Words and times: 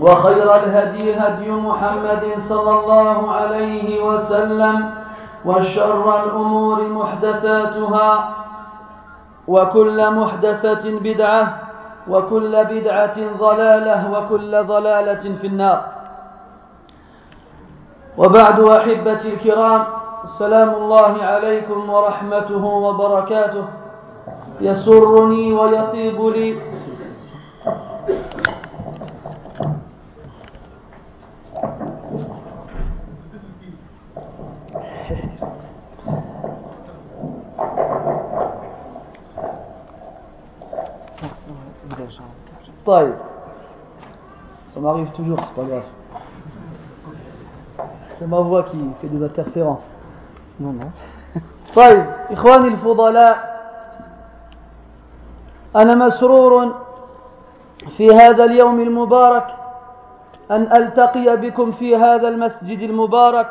وخير 0.00 0.54
الهدي 0.56 1.14
هدي 1.14 1.50
محمد 1.50 2.24
صلى 2.48 2.72
الله 2.78 3.30
عليه 3.32 4.04
وسلم 4.04 4.90
وشر 5.44 6.24
الأمور 6.24 6.88
محدثاتها 6.88 8.34
وكل 9.48 10.10
محدثة 10.10 10.84
بدعة 11.00 11.58
وكل 12.08 12.64
بدعة 12.64 13.16
ضلالة 13.38 14.10
وكل 14.12 14.64
ضلالة 14.64 15.36
في 15.40 15.46
النار. 15.46 15.80
وبعد 18.18 18.60
أحبتي 18.60 19.34
الكرام 19.34 19.84
سلام 20.38 20.68
الله 20.68 21.24
عليكم 21.24 21.90
ورحمته 21.90 22.64
وبركاته. 22.64 23.64
يسرني 24.60 25.52
ويطيب 25.52 26.18
لي. 26.20 26.58
طيب 42.86 43.14
ça 44.74 44.80
m'arrive 44.80 45.10
toujours, 45.10 45.40
c'est 45.44 45.54
pas 45.60 45.66
grave. 45.68 45.88
C'est 48.18 48.26
ma 48.26 48.38
voix 48.40 48.62
qui 48.64 48.78
fait 49.00 49.08
des 49.08 49.24
interférences. 49.24 49.84
Non, 50.60 50.72
non. 50.72 50.90
طيب 51.74 52.06
إخواني 52.30 52.68
الفضلاء 52.68 53.60
أنا 55.76 55.94
مسرور 55.94 56.74
في 57.96 58.10
هذا 58.14 58.44
اليوم 58.44 58.80
المبارك 58.80 59.46
أن 60.50 60.62
ألتقي 60.76 61.36
بكم 61.36 61.72
في 61.72 61.96
هذا 61.96 62.28
المسجد 62.28 62.78
المبارك 62.78 63.50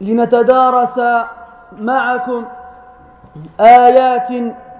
لنتدارس 0.00 1.00
معكم 1.78 2.44
آيات 3.60 4.30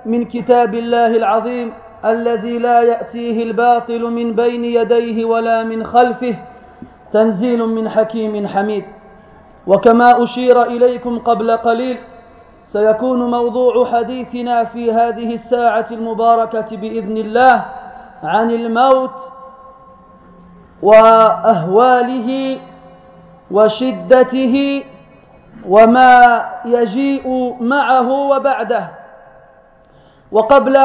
من 0.06 0.24
كتاب 0.24 0.74
الله 0.74 1.06
العظيم 1.06 1.72
الذي 2.04 2.58
لا 2.58 2.80
يأتيه 2.80 3.42
الباطل 3.42 4.02
من 4.02 4.32
بين 4.34 4.64
يديه 4.64 5.24
ولا 5.24 5.62
من 5.62 5.84
خلفه 5.84 6.34
تنزيل 7.12 7.58
من 7.66 7.88
حكيم 7.88 8.46
حميد. 8.46 8.84
وكما 9.66 10.22
أشير 10.24 10.62
إليكم 10.62 11.18
قبل 11.18 11.56
قليل 11.56 11.98
سيكون 12.72 13.30
موضوع 13.30 13.84
حديثنا 13.84 14.64
في 14.64 14.92
هذه 14.92 15.34
الساعة 15.34 15.86
المباركة 15.90 16.76
بإذن 16.76 17.16
الله 17.16 17.64
عن 18.22 18.50
الموت 18.50 19.16
وأهواله 20.82 22.58
وشدته 23.50 24.84
وما 25.68 26.44
يجيء 26.64 27.56
معه 27.60 28.08
وبعده. 28.10 28.88
وقبل 30.32 30.76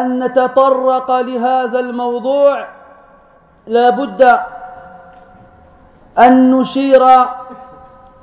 أن 0.00 0.24
نتطرق 0.24 1.10
لهذا 1.10 1.78
الموضوع 1.78 2.68
لا 3.66 3.90
بد 3.90 4.22
أن 6.18 6.50
نشير 6.50 7.02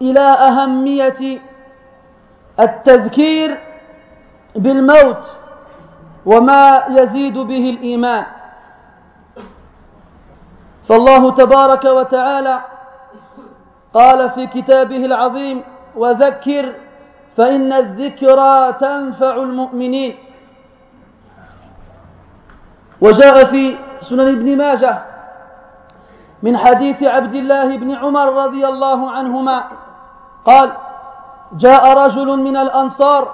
إلى 0.02 0.28
أهمية 0.50 1.40
التذكير 2.60 3.58
بالموت 4.56 5.24
وما 6.26 6.84
يزيد 6.90 7.38
به 7.38 7.70
الإيمان. 7.70 8.26
فالله 10.90 11.32
تبارك 11.32 11.86
وتعالى 11.86 12.62
قال 13.94 14.30
في 14.30 14.48
كتابه 14.48 15.06
العظيم 15.06 15.64
وذكر 15.96 16.74
فإن 17.38 17.74
الذكرى 17.74 18.74
تنفع 18.74 19.34
المؤمنين. 19.36 20.16
وجاء 23.02 23.46
في 23.46 23.78
سنن 24.02 24.28
ابن 24.28 24.58
ماجه 24.58 25.02
من 26.44 26.58
حديث 26.58 27.04
عبد 27.04 27.34
الله 27.36 27.78
بن 27.78 27.92
عمر 27.96 28.34
رضي 28.46 28.68
الله 28.68 29.12
عنهما 29.12 29.64
قال 30.46 30.72
جاء 31.58 31.94
رجل 31.98 32.28
من 32.28 32.58
الأنصار 32.58 33.28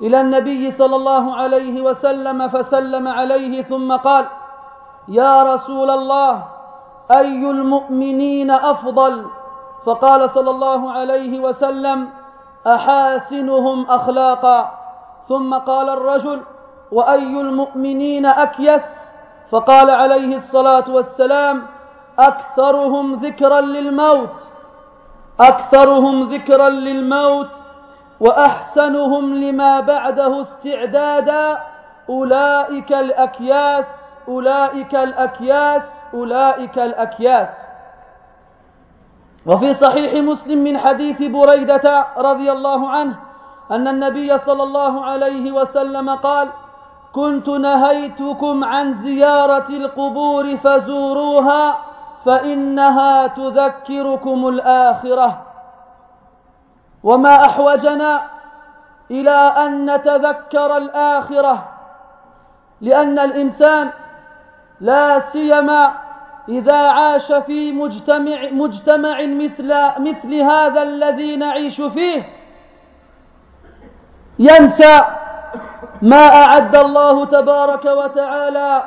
إلى 0.00 0.20
النبي 0.20 0.70
صلى 0.70 0.96
الله 0.96 1.36
عليه 1.36 1.82
وسلم 1.82 2.48
فسلم 2.48 3.08
عليه 3.08 3.62
ثم 3.62 3.96
قال 3.96 4.26
يا 5.08 5.42
رسول 5.42 5.90
الله 5.90 6.44
أي 7.10 7.50
المؤمنين 7.50 8.50
أفضل؟ 8.50 9.26
فقال 9.86 10.30
صلى 10.30 10.50
الله 10.50 10.92
عليه 10.92 11.40
وسلم 11.40 12.08
أحاسنهم 12.66 13.86
أخلاقا. 13.90 14.70
ثم 15.28 15.54
قال 15.54 15.88
الرجل 15.88 16.42
وأي 16.92 17.40
المؤمنين 17.40 18.26
أكيس؟ 18.26 18.82
فقال 19.50 19.90
عليه 19.90 20.36
الصلاة 20.36 20.90
والسلام 20.90 21.62
أكثرهم 22.18 23.14
ذكرا 23.14 23.60
للموت 23.60 24.34
أكثرهم 25.40 26.22
ذكرا 26.34 26.68
للموت 26.68 27.50
وأحسنهم 28.20 29.34
لما 29.34 29.80
بعده 29.80 30.40
استعدادا 30.40 31.58
أولئك 32.10 32.92
الأكياس 32.92 33.86
أولئك 34.28 34.94
الأكياس 34.94 35.82
أولئك 36.14 36.78
الأكياس. 36.78 37.48
وفي 39.46 39.74
صحيح 39.74 40.12
مسلم 40.22 40.58
من 40.64 40.78
حديث 40.78 41.22
بريدة 41.22 42.06
رضي 42.18 42.52
الله 42.52 42.90
عنه 42.90 43.16
أن 43.70 43.88
النبي 43.88 44.38
صلى 44.38 44.62
الله 44.62 45.04
عليه 45.04 45.52
وسلم 45.52 46.10
قال 46.10 46.48
كنت 47.12 47.48
نهيتكم 47.48 48.64
عن 48.64 48.94
زيارة 48.94 49.68
القبور 49.68 50.56
فزوروها 50.56 51.78
فإنها 52.24 53.26
تذكركم 53.26 54.48
الآخرة. 54.48 55.42
وما 57.02 57.44
أحوجنا 57.46 58.22
إلى 59.10 59.30
أن 59.30 59.94
نتذكر 59.94 60.76
الآخرة 60.76 61.68
لأن 62.80 63.18
الإنسان 63.18 63.90
لا 64.80 65.18
سيما 65.18 65.92
إذا 66.48 66.76
عاش 66.90 67.32
في 67.32 67.72
مجتمع, 67.72 68.50
مجتمع 68.50 69.26
مثل, 69.26 69.74
مثل 69.98 70.34
هذا 70.34 70.82
الذي 70.82 71.36
نعيش 71.36 71.80
فيه 71.80 72.22
ينسى 74.38 75.00
ما 76.02 76.26
أعد 76.44 76.76
الله 76.76 77.24
تبارك 77.24 77.84
وتعالى 77.84 78.84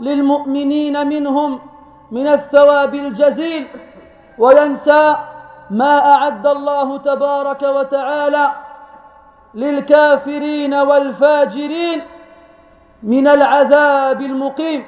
للمؤمنين 0.00 1.06
منهم 1.06 1.60
من 2.10 2.26
الثواب 2.28 2.94
الجزيل 2.94 3.68
وينسى 4.38 5.16
ما 5.70 6.14
أعد 6.14 6.46
الله 6.46 6.98
تبارك 6.98 7.62
وتعالى 7.62 8.52
للكافرين 9.54 10.74
والفاجرين 10.74 12.02
من 13.02 13.28
العذاب 13.28 14.20
المقيم. 14.20 14.86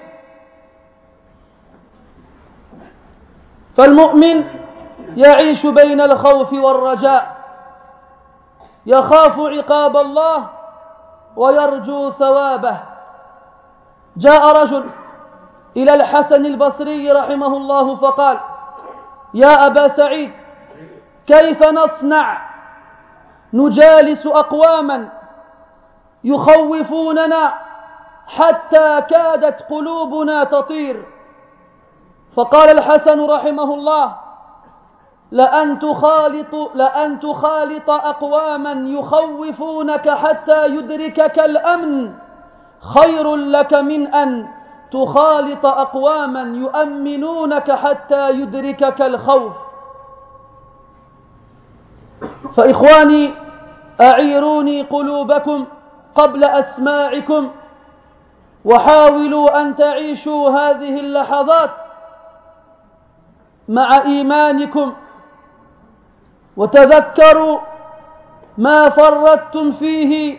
فالمؤمن 3.76 4.44
يعيش 5.16 5.66
بين 5.66 6.00
الخوف 6.00 6.52
والرجاء 6.52 7.36
يخاف 8.86 9.40
عقاب 9.40 9.96
الله 9.96 10.48
ويرجو 11.36 12.10
ثوابه. 12.10 12.76
جاء 14.16 14.62
رجل 14.62 14.84
إلى 15.76 15.94
الحسن 15.94 16.46
البصري 16.46 17.12
رحمه 17.12 17.56
الله 17.56 17.96
فقال 17.96 18.38
يا 19.34 19.66
أبا 19.66 19.88
سعيد 19.88 20.32
كيف 21.26 21.62
نصنع؟ 21.62 22.48
نجالس 23.52 24.26
أقواما 24.26 25.08
يخوفوننا 26.24 27.54
حتى 28.26 29.00
كادت 29.00 29.62
قلوبنا 29.70 30.44
تطير. 30.44 31.04
فقال 32.36 32.78
الحسن 32.78 33.26
رحمه 33.26 33.74
الله 33.74 34.25
لأن 35.31 35.78
تخالط, 35.78 36.55
لأن 36.75 37.20
تخالط 37.20 37.90
أقواما 37.90 38.73
يخوفونك 38.73 40.11
حتى 40.11 40.67
يدركك 40.67 41.38
الأمن. 41.38 42.12
خير 42.81 43.37
لك 43.37 43.75
من 43.75 44.06
أن 44.14 44.49
تخالط 44.93 45.67
أقواما 45.67 46.43
يؤمنونك 46.43 47.73
حتى 47.73 48.31
يدركك 48.31 49.02
الخوف. 49.02 49.52
فإخواني 52.56 53.34
أعيروني 54.00 54.82
قلوبكم 54.82 55.67
قبل 56.14 56.44
أسماعكم 56.44 57.50
وحاولوا 58.64 59.61
أن 59.61 59.76
تعيشوا 59.76 60.50
هذه 60.50 61.00
اللحظات 61.00 61.70
مع 63.69 64.02
إيمانكم 64.05 64.93
وتذكروا 66.56 67.58
ما 68.58 68.88
فرطتم 68.88 69.73
فيه 69.73 70.38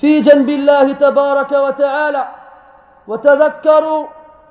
في 0.00 0.20
جنب 0.20 0.48
الله 0.48 0.92
تبارك 0.92 1.52
وتعالى. 1.52 2.24
وتذكروا 3.08 4.06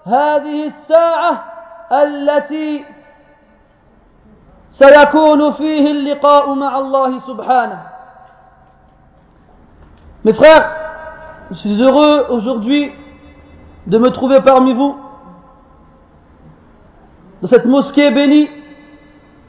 هذه 0.06 0.66
الساعة 0.66 1.44
التي 1.92 2.86
سيكون 4.72 5.52
فيه 5.52 5.92
اللقاء 5.92 6.54
مع 6.54 6.78
الله 6.78 7.20
سبحانه. 7.20 7.80
Mes 10.26 10.34
frères, 10.34 10.66
je 11.52 11.56
suis 11.56 11.82
heureux 11.84 12.26
aujourd'hui 12.30 12.92
de 13.86 13.98
me 14.00 14.10
trouver 14.10 14.42
parmi 14.42 14.74
vous 14.74 14.96
dans 17.42 17.48
cette 17.48 17.66
mosquée 17.66 18.10
bénie 18.10 18.50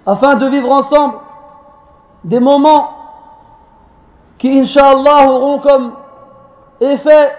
afin 0.07 0.37
de 0.37 0.47
vivre 0.47 0.71
ensemble 0.71 1.17
des 2.25 2.41
moments 2.41 2.91
qui, 4.39 4.61
Inch'Allah, 4.61 5.29
auront 5.29 5.59
comme 5.59 5.93
effet 6.81 7.35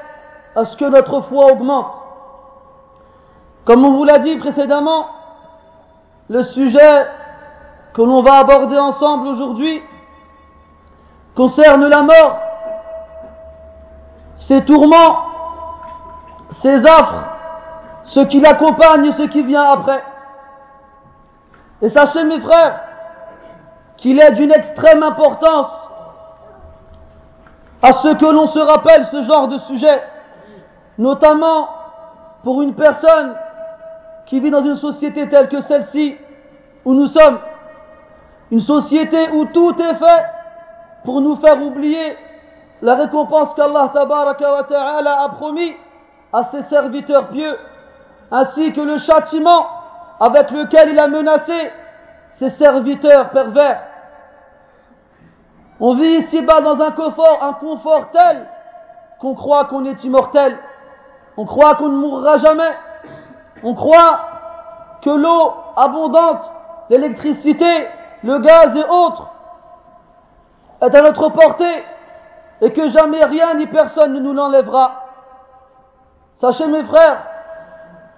à 0.56 0.66
ce 0.66 0.76
que 0.76 0.86
notre 0.86 1.22
foi 1.22 1.52
augmente. 1.52 1.94
Comme 3.66 3.86
on 3.86 3.92
vous 3.92 4.04
l'a 4.04 4.20
dit 4.20 4.38
précédemment, 4.38 5.08
le 6.30 6.44
sujet 6.44 7.08
que 7.94 8.02
l'on 8.02 8.22
va 8.22 8.40
aborder 8.40 8.78
ensemble 8.78 9.28
aujourd'hui 9.28 9.82
concerne 11.36 11.86
la 11.86 12.02
mort, 12.02 12.40
ses 14.36 14.64
tourments, 14.66 15.20
ses 16.62 16.86
affres, 16.86 17.30
ce 18.04 18.22
qui 18.22 18.40
l'accompagne 18.40 19.12
ce 19.12 19.24
qui 19.24 19.44
vient 19.44 19.64
après. 19.64 20.04
Et 21.82 21.90
sachez 21.90 22.24
mes 22.24 22.40
frères 22.40 22.82
qu'il 23.98 24.20
est 24.20 24.32
d'une 24.32 24.52
extrême 24.52 25.04
importance 25.04 25.72
à 27.82 27.94
ce 27.94 28.16
que 28.16 28.26
l'on 28.26 28.48
se 28.48 28.60
rappelle 28.60 29.06
ce 29.12 29.22
genre 29.22 29.48
de 29.48 29.58
sujet, 29.60 30.02
notamment 30.98 31.70
pour 32.44 32.62
une 32.62 32.74
personne 32.74 33.36
qui 34.26 34.40
vit 34.40 34.50
dans 34.50 34.64
une 34.64 34.78
société 34.78 35.30
telle 35.30 35.48
que 35.50 35.62
celle-ci, 35.62 36.18
où 36.86 36.94
nous 36.94 37.08
sommes, 37.08 37.40
une 38.52 38.62
société 38.62 39.30
où 39.32 39.46
tout 39.46 39.76
est 39.80 39.96
fait 39.96 40.26
pour 41.04 41.22
nous 41.22 41.36
faire 41.36 41.62
oublier 41.62 42.18
la 42.82 42.96
récompense 42.96 43.54
qu'Allah 43.56 43.92
a 43.94 45.30
promis 45.30 45.74
à 46.34 46.44
ses 46.46 46.64
serviteurs 46.64 47.30
pieux, 47.30 47.58
ainsi 48.32 48.74
que 48.74 48.82
le 48.82 48.98
châtiment 48.98 49.77
avec 50.20 50.52
lequel 50.52 50.90
il 50.90 51.00
a 51.00 51.08
menacé 51.08 51.72
ses 52.34 52.50
serviteurs 52.52 53.30
pervers. 53.30 53.82
On 55.80 55.94
vit 55.94 56.18
ici-bas 56.18 56.62
dans 56.62 56.82
un 56.82 56.92
confort, 56.92 57.44
un 57.44 57.54
confort 57.54 58.12
tel 58.12 58.48
qu'on 59.20 59.36
croit 59.36 59.66
qu'on 59.66 59.86
est 59.86 60.04
immortel. 60.04 60.58
On 61.36 61.46
croit 61.46 61.76
qu'on 61.76 61.90
ne 61.90 61.98
mourra 61.98 62.38
jamais. 62.38 62.76
On 63.64 63.76
croit 63.76 64.20
que 65.02 65.10
l'eau 65.10 65.54
abondante, 65.76 66.50
l'électricité, 66.90 67.88
le 68.24 68.40
gaz 68.40 68.76
et 68.76 68.86
autres 68.90 69.28
est 70.82 70.96
à 70.96 71.02
notre 71.02 71.30
portée 71.30 71.84
et 72.62 72.72
que 72.72 72.88
jamais 72.90 73.24
rien 73.24 73.56
ni 73.56 73.68
personne 73.68 74.14
ne 74.14 74.20
nous 74.20 74.34
l'enlèvera. 74.34 75.04
Sachez 76.38 76.68
mes 76.68 76.84
frères 76.84 77.24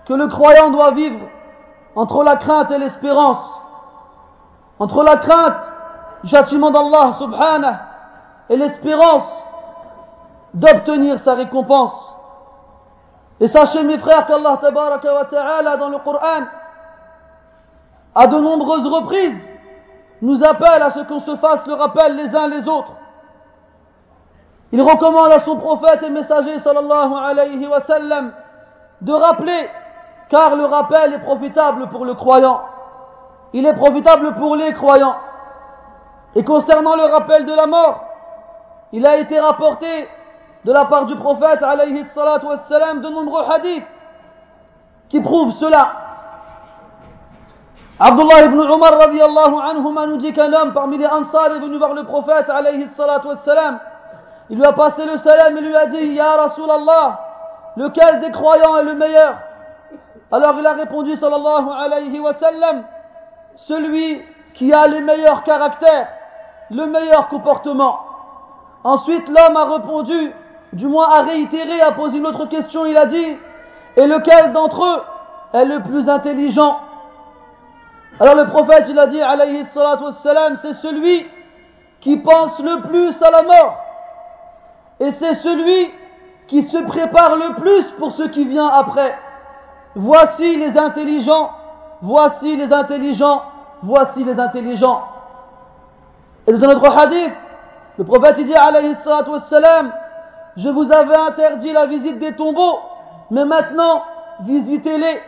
que 0.05 0.13
le 0.13 0.27
croyant 0.27 0.71
doit 0.71 0.91
vivre 0.91 1.19
entre 1.95 2.23
la 2.23 2.35
crainte 2.37 2.71
et 2.71 2.77
l'espérance, 2.77 3.61
entre 4.79 5.03
la 5.03 5.17
crainte 5.17 5.71
du 6.23 6.29
châtiment 6.29 6.71
d'Allah 6.71 7.13
subhanahu 7.19 7.75
et 8.49 8.57
l'espérance 8.57 9.31
d'obtenir 10.53 11.19
sa 11.19 11.35
récompense. 11.35 12.15
Et 13.39 13.47
sachez 13.47 13.83
mes 13.83 13.97
frères 13.99 14.25
qu'Allah 14.25 14.57
ta'ala 14.61 15.77
dans 15.77 15.89
le 15.89 15.97
Coran 15.99 16.45
à 18.15 18.27
de 18.27 18.37
nombreuses 18.37 18.87
reprises 18.87 19.41
nous 20.21 20.43
appelle 20.43 20.81
à 20.81 20.89
ce 20.89 20.99
qu'on 21.01 21.21
se 21.21 21.35
fasse 21.37 21.65
le 21.67 21.73
rappel 21.75 22.15
les 22.15 22.35
uns 22.35 22.47
les 22.47 22.67
autres. 22.67 22.91
Il 24.71 24.81
recommande 24.81 25.31
à 25.31 25.39
son 25.39 25.57
prophète 25.57 26.03
et 26.03 26.09
messager 26.09 26.59
sallallahu 26.59 27.13
alayhi 27.13 27.65
wa 27.65 27.79
sallam 27.81 28.33
de 29.01 29.13
rappeler 29.13 29.69
car 30.29 30.55
le 30.55 30.65
rappel 30.65 31.13
est 31.13 31.19
profitable 31.19 31.89
pour 31.89 32.05
le 32.05 32.13
croyant. 32.13 32.61
Il 33.53 33.65
est 33.65 33.73
profitable 33.73 34.35
pour 34.35 34.55
les 34.55 34.73
croyants. 34.73 35.15
Et 36.35 36.43
concernant 36.43 36.95
le 36.95 37.05
rappel 37.05 37.45
de 37.45 37.53
la 37.53 37.65
mort, 37.65 38.03
il 38.93 39.05
a 39.05 39.17
été 39.17 39.39
rapporté 39.39 40.07
de 40.65 40.71
la 40.71 40.85
part 40.85 41.05
du 41.05 41.15
prophète 41.15 41.63
alayhi 41.63 41.93
de 41.93 43.09
nombreux 43.09 43.43
hadiths 43.49 43.87
qui 45.09 45.19
prouvent 45.19 45.53
cela. 45.53 45.93
Abdullah 47.99 48.43
ibn 48.43 48.59
Umar 48.59 48.97
radiallahu 48.97 49.55
anhuma 49.61 50.05
nous 50.05 50.17
dit 50.17 50.31
qu'un 50.31 50.53
homme 50.53 50.73
parmi 50.73 50.97
les 50.97 51.07
Ansar 51.07 51.47
est 51.55 51.59
venu 51.59 51.77
voir 51.77 51.93
le 51.93 52.03
prophète 52.03 52.49
alayhi 52.49 52.85
wassalam. 52.97 53.79
Il 54.49 54.57
lui 54.57 54.65
a 54.65 54.73
passé 54.73 55.05
le 55.05 55.17
salam 55.17 55.57
et 55.57 55.61
lui 55.61 55.75
a 55.75 55.85
dit 55.87 56.13
Ya 56.13 56.35
Rasulallah, 56.35 57.19
lequel 57.77 58.19
des 58.21 58.31
croyants 58.31 58.77
est 58.77 58.83
le 58.83 58.95
meilleur? 58.95 59.35
Alors 60.31 60.55
il 60.59 60.65
a 60.65 60.73
répondu 60.73 61.15
sallallahu 61.15 61.69
alayhi 61.75 62.19
wa 62.19 62.33
sallam 62.33 62.83
Celui 63.55 64.21
qui 64.53 64.71
a 64.73 64.87
les 64.87 65.01
meilleurs 65.01 65.43
caractères, 65.43 66.07
le 66.69 66.85
meilleur 66.85 67.29
comportement. 67.29 67.99
Ensuite, 68.83 69.27
l'homme 69.27 69.57
a 69.57 69.65
répondu, 69.65 70.31
du 70.73 70.87
moins 70.87 71.09
a 71.09 71.21
réitéré, 71.23 71.81
a 71.81 71.91
posé 71.93 72.17
une 72.17 72.27
autre 72.27 72.45
question, 72.45 72.85
il 72.85 72.95
a 72.95 73.05
dit, 73.05 73.37
et 73.95 74.07
lequel 74.07 74.53
d'entre 74.53 74.83
eux 74.85 75.01
est 75.53 75.65
le 75.65 75.81
plus 75.83 76.07
intelligent? 76.07 76.79
Alors 78.19 78.35
le 78.35 78.49
prophète, 78.49 78.85
il 78.89 78.99
a 78.99 79.07
dit, 79.07 79.21
alayhi 79.21 79.65
salatu 79.65 80.05
c'est 80.61 80.73
celui 80.73 81.25
qui 82.01 82.17
pense 82.17 82.59
le 82.59 82.81
plus 82.87 83.21
à 83.21 83.31
la 83.31 83.41
mort. 83.43 83.77
Et 84.99 85.11
c'est 85.11 85.35
celui 85.35 85.91
qui 86.47 86.67
se 86.67 86.77
prépare 86.77 87.35
le 87.35 87.55
plus 87.55 87.83
pour 87.97 88.11
ce 88.11 88.23
qui 88.23 88.45
vient 88.45 88.67
après. 88.67 89.17
Voici 89.95 90.57
les 90.57 90.77
intelligents, 90.77 91.49
voici 92.01 92.55
les 92.55 92.71
intelligents, 92.71 93.41
voici 93.81 94.23
les 94.23 94.39
intelligents. 94.39 95.03
Et 96.47 96.53
dans 96.53 96.69
un 96.69 96.75
autre 96.75 96.97
hadith, 96.97 97.33
le 97.97 98.03
prophète 98.03 98.35
dit 98.43 98.53
alayhi 98.53 98.95
wassalam, 99.05 99.91
je 100.57 100.69
vous 100.69 100.91
avais 100.91 101.15
interdit 101.15 101.71
la 101.73 101.85
visite 101.85 102.19
des 102.19 102.35
tombeaux, 102.35 102.79
mais 103.31 103.45
maintenant 103.45 104.03
visitez-les, 104.41 105.21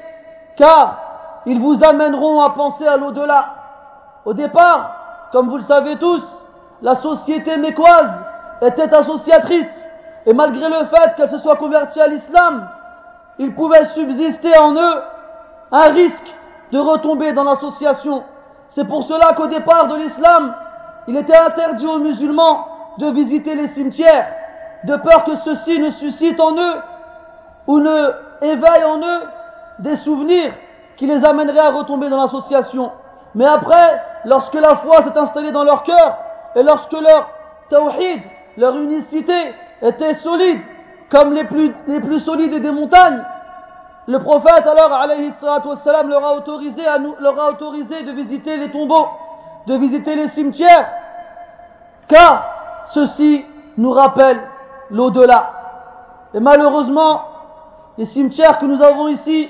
car 0.57 0.97
ils 1.45 1.59
vous 1.59 1.83
amèneront 1.83 2.41
à 2.41 2.51
penser 2.51 2.87
à 2.87 2.97
l'au-delà. 2.97 3.45
Au 4.25 4.33
départ, 4.33 5.29
comme 5.31 5.49
vous 5.49 5.57
le 5.57 5.63
savez 5.63 5.97
tous, 5.97 6.23
la 6.81 6.95
société 6.95 7.57
mécoise 7.57 8.11
était 8.61 8.93
associatrice, 8.93 9.89
et 10.25 10.33
malgré 10.33 10.69
le 10.69 10.85
fait 10.85 11.15
qu'elle 11.17 11.29
se 11.29 11.39
soit 11.39 11.55
convertie 11.55 11.99
à 11.99 12.07
l'islam, 12.07 12.67
il 13.39 13.53
pouvait 13.55 13.85
subsister 13.93 14.57
en 14.57 14.73
eux 14.73 15.01
un 15.71 15.89
risque 15.91 16.35
de 16.71 16.79
retomber 16.79 17.33
dans 17.33 17.43
l'association. 17.43 18.23
C'est 18.69 18.87
pour 18.87 19.03
cela 19.03 19.33
qu'au 19.33 19.47
départ 19.47 19.87
de 19.87 19.95
l'islam, 19.95 20.55
il 21.07 21.17
était 21.17 21.37
interdit 21.37 21.87
aux 21.87 21.99
musulmans 21.99 22.67
de 22.97 23.09
visiter 23.11 23.55
les 23.55 23.67
cimetières, 23.69 24.27
de 24.83 24.95
peur 24.97 25.23
que 25.25 25.35
ceux-ci 25.37 25.79
ne 25.79 25.89
suscitent 25.91 26.39
en 26.39 26.55
eux 26.55 26.81
ou 27.67 27.79
ne 27.79 28.11
éveillent 28.41 28.83
en 28.85 28.99
eux 28.99 29.21
des 29.79 29.95
souvenirs 29.97 30.53
qui 30.97 31.07
les 31.07 31.23
amèneraient 31.25 31.59
à 31.59 31.71
retomber 31.71 32.09
dans 32.09 32.21
l'association. 32.21 32.91
Mais 33.33 33.45
après, 33.45 34.01
lorsque 34.25 34.55
la 34.55 34.77
foi 34.77 35.03
s'est 35.03 35.17
installée 35.17 35.51
dans 35.51 35.63
leur 35.63 35.83
cœur 35.83 36.17
et 36.55 36.63
lorsque 36.63 36.91
leur 36.91 37.29
tawhid, 37.69 38.21
leur 38.57 38.77
unicité 38.77 39.53
était 39.81 40.15
solide, 40.15 40.61
comme 41.11 41.33
les 41.33 41.43
plus, 41.43 41.73
les 41.87 41.99
plus 41.99 42.21
solides 42.21 42.61
des 42.61 42.71
montagnes, 42.71 43.21
le 44.07 44.19
prophète 44.19 44.65
alors, 44.65 44.93
alayhi 44.93 45.31
wassalam, 45.41 46.09
leur 46.09 46.23
a 46.25 46.35
autorisé 46.35 46.87
à 46.87 46.97
nous, 46.97 47.15
leur 47.19 47.39
a 47.39 47.49
autorisé 47.49 48.03
de 48.03 48.11
visiter 48.13 48.57
les 48.57 48.71
tombeaux, 48.71 49.07
de 49.67 49.75
visiter 49.75 50.15
les 50.15 50.29
cimetières, 50.29 50.89
car 52.07 52.45
ceci 52.93 53.45
nous 53.77 53.91
rappelle 53.91 54.41
l'au-delà. 54.89 55.51
Et 56.33 56.39
malheureusement, 56.39 57.21
les 57.97 58.05
cimetières 58.05 58.59
que 58.59 58.65
nous 58.65 58.81
avons 58.81 59.09
ici 59.09 59.49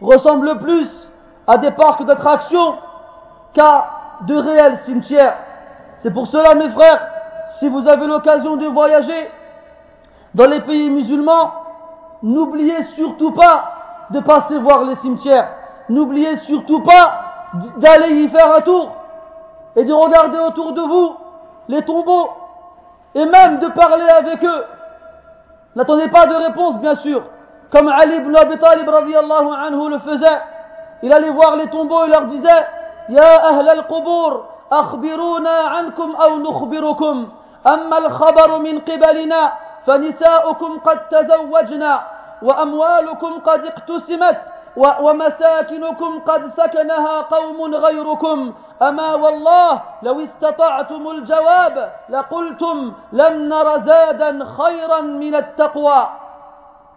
ressemblent 0.00 0.58
plus 0.58 1.10
à 1.46 1.58
des 1.58 1.70
parcs 1.72 2.04
d'attractions 2.04 2.76
qu'à 3.54 3.86
de 4.22 4.36
réels 4.36 4.78
cimetières. 4.84 5.36
C'est 5.98 6.12
pour 6.12 6.26
cela, 6.26 6.54
mes 6.54 6.70
frères, 6.70 7.00
si 7.58 7.68
vous 7.68 7.88
avez 7.88 8.06
l'occasion 8.06 8.56
de 8.56 8.66
voyager 8.66 9.30
dans 10.34 10.48
les 10.48 10.60
pays 10.62 10.90
musulmans, 10.90 11.52
n'oubliez 12.22 12.82
surtout 12.96 13.32
pas 13.32 13.72
de 14.10 14.20
passer 14.20 14.58
voir 14.58 14.84
les 14.84 14.94
cimetières. 14.96 15.48
N'oubliez 15.88 16.36
surtout 16.36 16.80
pas 16.82 17.20
d'aller 17.78 18.22
y 18.22 18.28
faire 18.28 18.54
un 18.54 18.60
tour 18.60 18.92
et 19.76 19.84
de 19.84 19.92
regarder 19.92 20.38
autour 20.38 20.72
de 20.72 20.82
vous 20.82 21.14
les 21.68 21.82
tombeaux 21.82 22.30
et 23.14 23.24
même 23.24 23.58
de 23.58 23.68
parler 23.68 24.08
avec 24.08 24.42
eux. 24.44 24.64
N'attendez 25.74 26.08
pas 26.08 26.26
de 26.26 26.34
réponse, 26.34 26.78
bien 26.80 26.96
sûr. 26.96 27.22
Comme 27.72 27.88
Ali 27.88 28.16
ibn 28.16 28.34
Abi 28.36 28.58
Talib 28.58 28.88
anhu 28.88 29.90
le 29.90 29.98
faisait, 29.98 30.40
il 31.02 31.12
allait 31.12 31.30
voir 31.30 31.56
les 31.56 31.68
tombeaux 31.68 32.04
et 32.04 32.08
leur 32.08 32.26
disait 32.26 32.48
Ya 33.08 33.46
ahl 33.46 33.68
al-qubur, 33.68 34.44
akhbiruna 34.70 35.76
ankum 35.78 36.14
aw 36.18 36.36
nukhbirukum, 36.38 37.28
amma 37.64 37.96
al-khabaru 37.96 38.62
min 38.62 38.80
qibalina. 38.80 39.52
فنساؤكم 39.86 40.78
قد 40.78 41.08
تزوجنا 41.08 42.02
وأموالكم 42.42 43.40
قد 43.40 43.66
اقتسمت 43.66 44.40
ومساكنكم 44.76 46.20
قد 46.20 46.46
سكنها 46.46 47.20
قوم 47.20 47.74
غيركم 47.74 48.52
أما 48.82 49.14
والله 49.14 49.82
لو 50.02 50.20
استطعتم 50.20 51.08
الجواب 51.10 51.92
لقلتم 52.08 52.92
لم 53.12 53.48
نر 53.48 53.78
زادا 53.78 54.44
خيرا 54.44 55.00
من 55.00 55.34
التقوى 55.34 56.08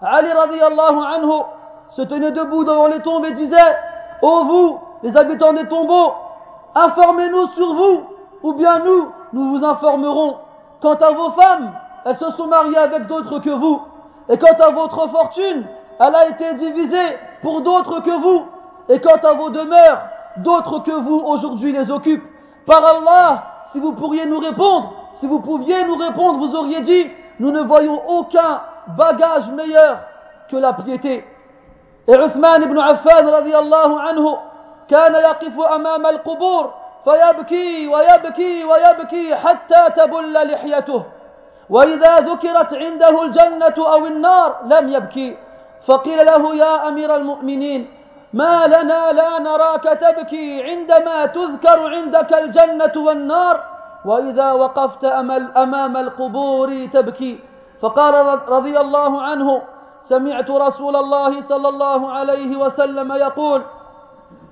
علي 0.04 0.34
رضي 0.34 0.68
الله 0.68 1.06
عنه 1.06 1.46
se 1.90 2.02
tenait 2.02 2.32
debout 2.32 2.64
devant 2.64 2.88
les 2.88 3.02
tombes 3.02 3.26
et 3.26 3.34
disait 3.34 3.76
Ô 4.24 4.28
oh 4.28 4.44
vous, 4.46 4.80
les 5.04 5.16
habitants 5.18 5.54
des 5.54 5.68
tombeaux, 5.68 6.14
informez-nous 6.74 7.48
sur 7.48 7.74
vous, 7.74 8.04
ou 8.42 8.54
bien 8.54 8.80
nous, 8.80 9.12
nous 9.34 9.50
vous 9.58 9.66
informerons. 9.66 10.38
Quant 10.82 10.96
à 10.96 11.12
vos 11.12 11.32
femmes, 11.32 11.74
elles 12.05 12.17
se 12.17 12.31
sont 12.33 12.47
mariées 12.47 12.79
avec 12.79 13.07
d'autres 13.07 13.39
que 13.41 13.51
vous. 13.51 13.81
Et 14.29 14.39
quant 14.39 14.57
à 14.59 14.71
votre 14.71 15.09
fortune, 15.09 15.67
elle 16.01 16.15
a 16.15 16.29
été 16.29 16.55
divisée 16.55 17.19
pour 17.43 17.61
d'autres 17.63 18.01
que 18.01 18.11
vous. 18.11 18.47
Et 18.89 19.01
quant 19.01 19.29
à 19.29 19.33
vos 19.35 19.51
demeures, 19.51 20.01
d'autres 20.39 20.81
que 20.81 20.93
vous 20.93 21.21
aujourd'hui 21.25 21.73
les 21.73 21.91
occupent. 21.91 22.25
Par 22.67 22.85
Allah, 22.85 23.43
si 23.73 23.81
vous 23.81 23.93
pourriez 23.93 24.27
nous 24.27 24.39
répondre, 24.39 24.93
si 25.15 25.27
vous 25.27 25.41
pouviez 25.41 25.85
nous 25.85 25.97
répondre, 25.97 26.39
vous 26.39 26.55
auriez 26.55 26.81
dit, 26.83 27.11
nous 27.41 27.51
ne 27.51 27.63
voyons 27.63 28.03
aucun 28.09 28.61
bagage 28.97 29.51
meilleur 29.51 30.01
que 30.51 30.57
la 30.57 30.73
piété. 30.75 31.25
Et 32.07 32.15
Uthman 32.15 32.63
ibn 32.63 32.79
Affan 32.79 33.31
radiallahu 33.31 33.95
anhu, 34.09 34.37
كان 34.89 35.15
يقف 35.15 35.61
أمام 35.61 36.07
القبور 36.07 36.75
فيبكي 37.05 37.89
ويبكي 37.89 38.65
ويبكي 38.65 39.35
حتى 39.37 39.91
تبل 39.97 40.33
لحيته 40.33 41.03
وإذا 41.74 42.14
ذكرت 42.30 42.72
عنده 42.74 43.22
الجنة 43.24 43.78
أو 43.78 44.06
النار 44.06 44.50
لم 44.66 44.86
يبكي. 44.96 45.38
فقيل 45.88 46.20
له 46.26 46.56
يا 46.56 46.88
أمير 46.88 47.16
المؤمنين 47.16 47.82
ما 48.34 48.68
لنا 48.68 49.12
لا 49.12 49.32
نراك 49.40 49.84
تبكي 49.84 50.64
عندما 50.64 51.26
تذكر 51.26 51.78
عندك 51.96 52.32
الجنة 52.34 52.96
والنار 53.06 53.56
وإذا 54.06 54.52
وقفت 54.52 55.04
أمام 55.64 55.98
القبور 55.98 56.70
تبكي. 56.94 57.40
فقال 57.82 58.14
رضي 58.50 58.80
الله 58.80 59.22
عنه 59.22 59.62
سمعت 60.02 60.50
رسول 60.52 60.96
الله 60.96 61.42
صلى 61.42 61.68
الله 61.70 62.12
عليه 62.12 62.58
وسلم 62.58 63.10
يقول 63.12 63.62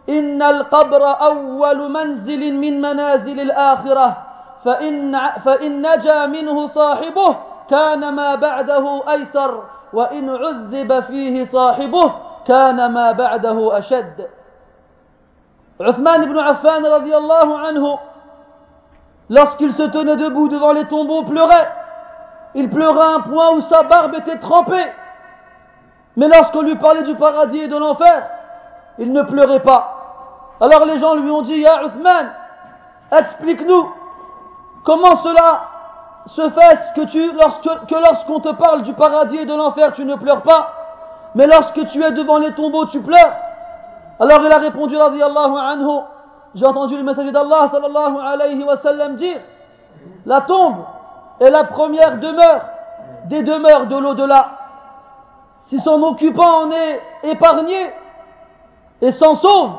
إن 0.09 0.41
القبر 0.41 1.03
أول 1.29 1.91
منزل 1.91 2.53
من 2.53 2.81
منازل 2.81 3.39
الآخرة. 3.39 4.17
فإن, 4.64 5.30
فإن 5.44 5.86
نجا 5.86 6.26
منه 6.26 6.66
صاحبه 6.66 7.36
كان 7.70 8.14
ما 8.14 8.34
بعده 8.34 9.12
أيسر 9.12 9.62
وإن 9.92 10.30
عذب 10.30 11.00
فيه 11.00 11.44
صاحبه 11.44 12.12
كان 12.46 12.92
ما 12.92 13.12
بعده 13.12 13.78
أشد 13.78 14.26
عثمان 15.80 16.32
بن 16.32 16.38
عفان 16.38 16.86
رضي 16.86 17.16
الله 17.16 17.58
عنه 17.58 17.98
lorsqu'il 19.28 19.72
se 19.72 19.82
tenait 19.82 20.16
debout 20.16 20.48
devant 20.48 20.72
les 20.72 20.84
tombeaux 20.84 21.24
pleurait 21.24 21.68
il 22.54 22.70
pleurait 22.70 23.06
à 23.06 23.10
un 23.16 23.20
point 23.20 23.50
où 23.50 23.60
sa 23.60 23.82
barbe 23.82 24.14
était 24.14 24.38
trempée 24.38 24.92
mais 26.16 26.28
lorsqu'on 26.28 26.62
lui 26.62 26.76
parlait 26.76 27.02
du 27.02 27.14
paradis 27.16 27.58
et 27.58 27.68
de 27.68 27.76
l'enfer 27.76 28.28
il 28.98 29.12
ne 29.12 29.22
pleurait 29.22 29.62
pas 29.62 29.92
alors 30.60 30.84
les 30.86 30.98
gens 30.98 31.14
lui 31.16 31.30
ont 31.30 31.42
dit 31.42 31.58
Ya 31.58 31.84
Uthman 31.84 32.30
explique-nous 33.10 33.92
comment 34.83 35.15
cela 35.17 35.61
se 36.27 36.49
fait 36.49 36.79
que, 36.95 37.85
que 37.85 37.95
lorsqu'on 37.95 38.39
te 38.39 38.49
parle 38.49 38.83
du 38.83 38.93
paradis 38.93 39.37
et 39.37 39.45
de 39.45 39.55
l'enfer, 39.55 39.93
tu 39.93 40.05
ne 40.05 40.15
pleures 40.15 40.41
pas, 40.41 40.71
mais 41.35 41.47
lorsque 41.47 41.87
tu 41.87 42.03
es 42.03 42.11
devant 42.11 42.37
les 42.37 42.53
tombeaux, 42.53 42.85
tu 42.85 43.01
pleures? 43.01 43.33
Alors 44.19 44.43
il 44.43 44.51
a 44.51 44.57
répondu, 44.57 44.95
anhu, 44.97 46.01
j'ai 46.53 46.65
entendu 46.65 46.97
le 46.97 47.03
messager 47.03 47.31
d'Allah, 47.31 47.69
sallallahu 47.71 48.17
alayhi 48.23 48.63
wa 48.63 48.75
dire, 49.13 49.39
la 50.25 50.41
tombe 50.41 50.77
est 51.39 51.49
la 51.49 51.63
première 51.63 52.19
demeure 52.19 52.61
des 53.25 53.43
demeures 53.43 53.87
de 53.87 53.97
l'au-delà. 53.97 54.51
Si 55.67 55.79
son 55.79 56.01
occupant 56.03 56.65
en 56.65 56.71
est 56.71 57.01
épargné 57.23 57.93
et 59.01 59.11
s'en 59.11 59.35
sauve, 59.35 59.71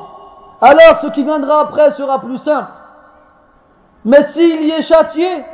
alors 0.61 1.01
ce 1.03 1.09
qui 1.09 1.23
viendra 1.23 1.61
après 1.61 1.93
sera 1.93 2.21
plus 2.21 2.39
simple. 2.39 2.71
Mais 4.05 4.27
s'il 4.33 4.63
y 4.63 4.71
est 4.71 4.83
châtié, 4.83 5.45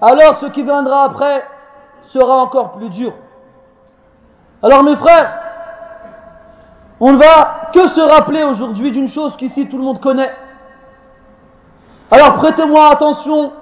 alors 0.00 0.38
ce 0.38 0.46
qui 0.46 0.62
viendra 0.62 1.04
après 1.04 1.44
sera 2.08 2.36
encore 2.38 2.72
plus 2.72 2.88
dur. 2.90 3.12
Alors 4.62 4.82
mes 4.82 4.96
frères, 4.96 5.32
on 7.00 7.12
ne 7.12 7.18
va 7.18 7.70
que 7.72 7.88
se 7.88 8.00
rappeler 8.00 8.42
aujourd'hui 8.42 8.90
d'une 8.90 9.08
chose 9.08 9.36
qu'ici 9.36 9.68
tout 9.68 9.78
le 9.78 9.84
monde 9.84 10.00
connaît. 10.00 10.34
Alors 12.10 12.36
prêtez-moi 12.36 12.88
attention 12.90 13.52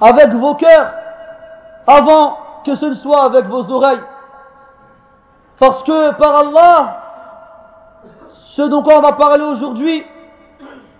avec 0.00 0.32
vos 0.32 0.54
cœurs 0.54 0.92
avant 1.86 2.38
que 2.64 2.74
ce 2.74 2.86
ne 2.86 2.94
soit 2.94 3.24
avec 3.24 3.46
vos 3.46 3.70
oreilles. 3.70 4.02
Parce 5.58 5.82
que 5.84 6.12
par 6.14 6.36
Allah, 6.36 6.96
ce 8.56 8.62
dont 8.62 8.84
on 8.84 9.00
va 9.00 9.12
parler 9.12 9.44
aujourd'hui 9.44 10.04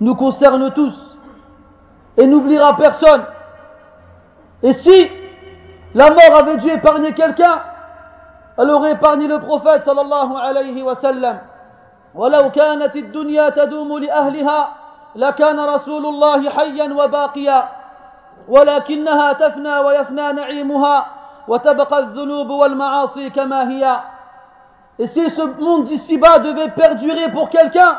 nous 0.00 0.14
concerne 0.14 0.72
tous 0.72 1.07
et 2.17 2.27
n'oubliera 2.27 2.75
personne. 2.75 3.23
Et 4.61 4.73
si 4.73 5.09
la 5.93 6.09
mort 6.09 6.37
avait 6.37 6.57
dû 6.57 6.69
épargner 6.69 7.13
quelqu'un, 7.13 7.61
elle 8.57 8.69
aurait 8.69 8.93
épargné 8.93 9.27
le 9.27 9.39
prophète 9.39 9.83
sallallahu 9.83 10.35
alayhi 10.41 10.81
wa 10.83 10.95
sallam. 10.95 11.39
ولو 12.15 12.51
كانت 12.51 12.95
الدنيا 12.95 13.49
تدوم 13.49 13.97
لأهلها 13.97 14.69
لكان 15.15 15.59
رسول 15.59 16.05
الله 16.05 16.49
حيا 16.49 16.93
وباقيا 16.93 17.69
ولكنها 18.47 19.33
تفنى 19.33 19.77
ويفنى 19.77 20.33
نعيمها 20.33 21.05
وتبقى 21.47 21.99
الذنوب 21.99 22.49
والمعاصي 22.49 23.29
كما 23.29 23.69
هي 23.69 23.99
Et 24.99 25.07
si 25.07 25.27
ce 25.31 25.41
monde 25.41 25.85
d'ici-bas 25.85 26.37
devait 26.37 26.69
perdurer 26.69 27.31
pour 27.31 27.49
quelqu'un, 27.49 27.97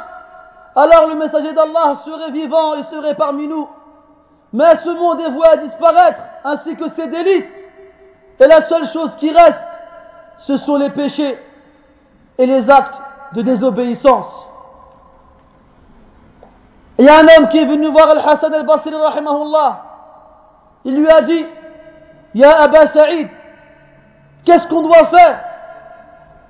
alors 0.76 1.08
le 1.08 1.16
messager 1.16 1.52
d'Allah 1.52 1.96
serait 2.04 2.30
vivant 2.30 2.74
et 2.74 2.84
serait 2.84 3.16
parmi 3.16 3.48
nous. 3.48 3.68
Mais 4.53 4.77
ce 4.83 4.89
monde 4.89 5.19
est 5.21 5.29
voué 5.29 5.47
à 5.47 5.57
disparaître, 5.57 6.21
ainsi 6.43 6.75
que 6.75 6.89
ses 6.89 7.07
délices. 7.07 7.53
Et 8.39 8.47
la 8.47 8.67
seule 8.67 8.87
chose 8.87 9.15
qui 9.17 9.31
reste, 9.31 9.63
ce 10.39 10.57
sont 10.57 10.77
les 10.77 10.89
péchés 10.89 11.37
et 12.37 12.45
les 12.45 12.69
actes 12.69 12.99
de 13.33 13.41
désobéissance. 13.41 14.47
Il 16.97 17.05
y 17.05 17.09
a 17.09 17.19
un 17.19 17.27
homme 17.27 17.49
qui 17.49 17.57
est 17.57 17.65
venu 17.65 17.87
voir 17.87 18.09
Al-Hassan 18.09 18.53
al-Basri, 18.53 18.93
rahimahullah. 18.93 19.83
Il 20.85 20.97
lui 20.97 21.09
a 21.09 21.21
dit, 21.21 21.45
Ya 22.33 22.61
Abba 22.61 22.87
Saïd, 22.93 23.29
qu'est-ce 24.45 24.67
qu'on 24.67 24.81
doit 24.81 25.07
faire? 25.07 25.43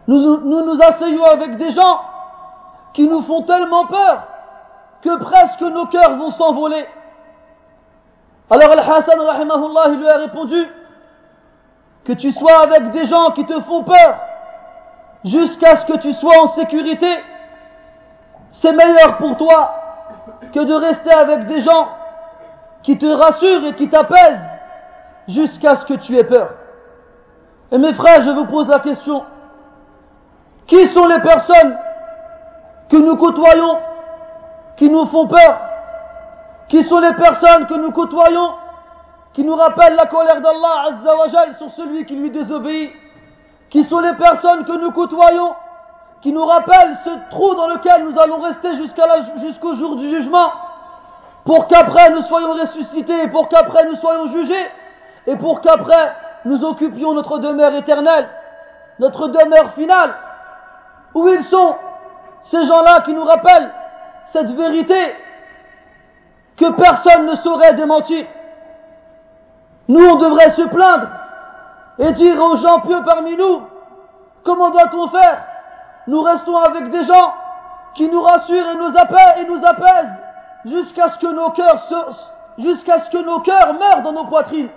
Nous, 0.07 0.39
nous 0.39 0.65
nous 0.65 0.81
asseyons 0.81 1.25
avec 1.25 1.57
des 1.57 1.71
gens 1.71 2.01
qui 2.93 3.07
nous 3.07 3.21
font 3.23 3.43
tellement 3.43 3.85
peur 3.85 4.23
que 5.01 5.17
presque 5.17 5.61
nos 5.61 5.85
cœurs 5.87 6.15
vont 6.17 6.31
s'envoler. 6.31 6.85
Alors 8.49 8.71
Al-Hassan, 8.71 9.19
rahimahullah, 9.19 9.87
lui 9.89 10.09
a 10.09 10.17
répondu, 10.17 10.67
que 12.05 12.13
tu 12.13 12.31
sois 12.31 12.63
avec 12.63 12.91
des 12.91 13.05
gens 13.05 13.31
qui 13.31 13.45
te 13.45 13.59
font 13.61 13.83
peur 13.83 14.15
jusqu'à 15.23 15.81
ce 15.81 15.85
que 15.85 15.97
tu 15.97 16.13
sois 16.13 16.43
en 16.43 16.47
sécurité, 16.47 17.07
c'est 18.49 18.71
meilleur 18.71 19.17
pour 19.17 19.37
toi 19.37 19.73
que 20.51 20.59
de 20.61 20.73
rester 20.73 21.13
avec 21.13 21.45
des 21.45 21.61
gens 21.61 21.89
qui 22.81 22.97
te 22.97 23.05
rassurent 23.05 23.65
et 23.67 23.75
qui 23.75 23.89
t'apaisent 23.89 24.49
jusqu'à 25.27 25.75
ce 25.75 25.85
que 25.85 25.93
tu 25.95 26.17
aies 26.17 26.23
peur. 26.23 26.49
Et 27.71 27.77
mes 27.77 27.93
frères, 27.93 28.23
je 28.23 28.31
vous 28.31 28.45
pose 28.45 28.67
la 28.67 28.79
question, 28.79 29.23
qui 30.65 30.87
sont 30.87 31.05
les 31.05 31.19
personnes 31.19 31.77
que 32.89 32.97
nous 32.97 33.15
côtoyons 33.17 33.77
qui 34.77 34.89
nous 34.89 35.05
font 35.07 35.27
peur? 35.27 35.68
Qui 36.69 36.83
sont 36.83 36.99
les 36.99 37.13
personnes 37.13 37.65
que 37.65 37.73
nous 37.73 37.91
côtoyons 37.91 38.53
qui 39.33 39.43
nous 39.43 39.55
rappellent 39.55 39.95
la 39.95 40.05
colère 40.05 40.39
d'Allah 40.39 40.85
Azzawajal 40.89 41.55
sur 41.55 41.69
celui 41.71 42.05
qui 42.05 42.15
lui 42.15 42.29
désobéit? 42.29 42.91
Qui 43.71 43.83
sont 43.83 43.99
les 43.99 44.13
personnes 44.13 44.65
que 44.65 44.71
nous 44.73 44.91
côtoyons 44.91 45.55
qui 46.21 46.31
nous 46.31 46.45
rappellent 46.45 46.97
ce 47.03 47.09
trou 47.31 47.55
dans 47.55 47.67
lequel 47.67 48.05
nous 48.05 48.19
allons 48.19 48.39
rester 48.39 48.69
jusqu'au 48.75 49.73
jour 49.73 49.95
du 49.95 50.09
jugement? 50.09 50.51
Pour 51.43 51.67
qu'après 51.67 52.11
nous 52.11 52.21
soyons 52.23 52.53
ressuscités, 52.53 53.27
pour 53.29 53.49
qu'après 53.49 53.85
nous 53.85 53.95
soyons 53.95 54.27
jugés, 54.27 54.67
et 55.25 55.35
pour 55.37 55.61
qu'après 55.61 56.15
nous 56.45 56.63
occupions 56.63 57.13
notre 57.13 57.39
demeure 57.39 57.73
éternelle, 57.75 58.27
notre 58.99 59.27
demeure 59.27 59.73
finale. 59.73 60.13
Où 61.15 61.27
ils 61.27 61.43
sont 61.45 61.75
Ces 62.43 62.63
gens-là 62.67 63.01
qui 63.01 63.13
nous 63.13 63.23
rappellent 63.23 63.71
cette 64.31 64.51
vérité 64.51 65.15
que 66.59 66.69
personne 66.71 67.25
ne 67.25 67.35
saurait 67.35 67.73
démentir. 67.73 68.25
Nous, 69.87 70.05
on 70.05 70.15
devrait 70.15 70.51
se 70.51 70.63
plaindre 70.63 71.07
et 71.97 72.11
dire 72.13 72.41
aux 72.41 72.57
gens 72.57 72.81
pieux 72.81 73.01
parmi 73.05 73.35
nous, 73.37 73.61
comment 74.43 74.69
doit-on 74.69 75.07
faire? 75.07 75.45
Nous 76.07 76.21
restons 76.21 76.57
avec 76.57 76.91
des 76.91 77.03
gens 77.03 77.33
qui 77.95 78.09
nous 78.09 78.21
rassurent 78.21 78.69
et 78.71 78.75
nous 78.75 79.65
apaisent, 79.65 80.13
jusqu'à 80.65 81.09
ce 81.09 81.19
que 81.19 81.27
nos 81.27 81.49
cœurs 81.51 81.81
jusqu'à 82.57 82.99
ce 82.99 83.09
que 83.09 83.23
nos 83.23 83.39
cœurs 83.39 83.73
meurent 83.73 84.01
dans 84.01 84.11
nos 84.11 84.25
poitrines. 84.25 84.69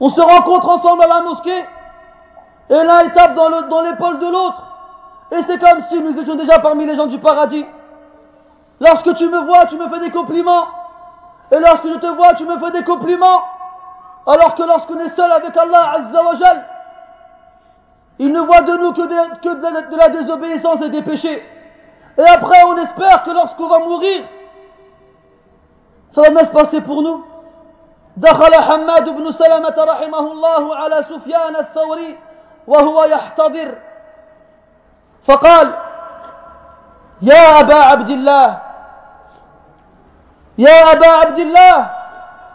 On 0.00 0.10
se 0.10 0.20
rencontre 0.20 0.68
ensemble 0.68 1.02
à 1.02 1.06
la 1.08 1.20
mosquée 1.22 1.64
et 2.70 2.74
l'un 2.84 3.08
tape 3.08 3.34
dans 3.34 3.80
l'épaule 3.80 4.18
de 4.18 4.26
l'autre 4.26 4.62
et 5.30 5.42
c'est 5.42 5.58
comme 5.58 5.80
si 5.88 6.00
nous 6.00 6.18
étions 6.18 6.36
déjà 6.36 6.58
parmi 6.58 6.86
les 6.86 6.94
gens 6.94 7.06
du 7.06 7.18
paradis. 7.18 7.64
Lorsque 8.79 9.13
tu 9.15 9.29
me 9.29 9.39
vois, 9.45 9.65
tu 9.67 9.77
me 9.77 9.87
fais 9.89 9.99
des 9.99 10.11
compliments. 10.11 10.67
Et 11.51 11.59
lorsque 11.59 11.87
je 11.87 11.97
te 11.97 12.07
vois, 12.07 12.33
tu 12.35 12.45
me 12.45 12.57
fais 12.59 12.71
des 12.71 12.83
compliments. 12.83 13.43
Alors 14.25 14.55
que 14.55 14.63
lorsqu'on 14.63 14.99
est 14.99 15.15
seul 15.15 15.31
avec 15.31 15.55
Allah 15.55 15.91
Azzawajal, 15.97 16.65
il 18.19 18.31
ne 18.31 18.39
voit 18.41 18.61
de 18.61 18.77
nous 18.77 18.93
que, 18.93 19.01
de, 19.01 19.97
la 19.97 20.09
désobéissance 20.09 20.81
et 20.81 20.89
des 20.89 21.01
péchés. 21.01 21.43
Et 22.17 22.21
après, 22.25 22.63
on 22.65 22.77
espère 22.77 23.23
que 23.23 23.31
lorsqu'on 23.31 23.67
va 23.67 23.79
mourir, 23.79 24.23
ça 26.11 26.21
va 26.21 26.29
bien 26.29 26.45
se 26.45 26.51
passer 26.51 26.81
pour 26.81 27.01
nous. 27.01 27.25
دخل 28.17 28.55
حماد 28.55 29.09
بن 29.09 29.31
سلمة 29.31 29.73
رحمه 29.77 30.31
الله 30.31 30.75
على 30.75 31.03
سفيان 31.03 31.55
الثوري 31.55 32.17
وهو 32.67 33.03
يحتضر 33.03 33.75
فقال 35.27 35.73
يا 37.21 37.59
أبا 37.59 37.75
عبد 37.75 38.09
الله 38.09 38.57
يا 40.58 40.92
أبا 40.92 41.08
عبد 41.08 41.38
الله 41.38 41.90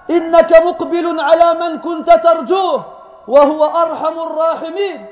إنك 0.09 0.61
مقبل 0.61 1.19
على 1.19 1.53
من 1.53 1.79
كنت 1.79 2.11
ترجوه 2.11 2.85
وهو 3.27 3.65
أرحم 3.65 4.19
الراحمين. 4.19 5.05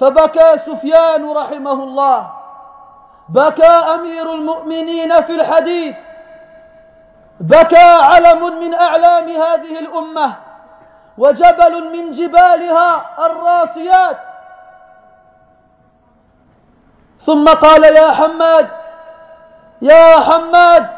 فبكى 0.00 0.58
سفيان 0.66 1.32
رحمه 1.32 1.72
الله. 1.72 2.30
بكى 3.28 3.66
أمير 3.66 4.32
المؤمنين 4.32 5.20
في 5.20 5.32
الحديث. 5.32 5.96
بكى 7.40 7.98
علم 8.02 8.60
من 8.60 8.74
أعلام 8.74 9.28
هذه 9.28 9.78
الأمة 9.78 10.34
وجبل 11.18 11.92
من 11.92 12.10
جبالها 12.10 13.06
الراسيات. 13.26 14.18
ثم 17.26 17.48
قال 17.48 17.84
يا 17.84 18.10
حماد 18.12 18.68
يا 19.82 20.20
حماد 20.20 20.97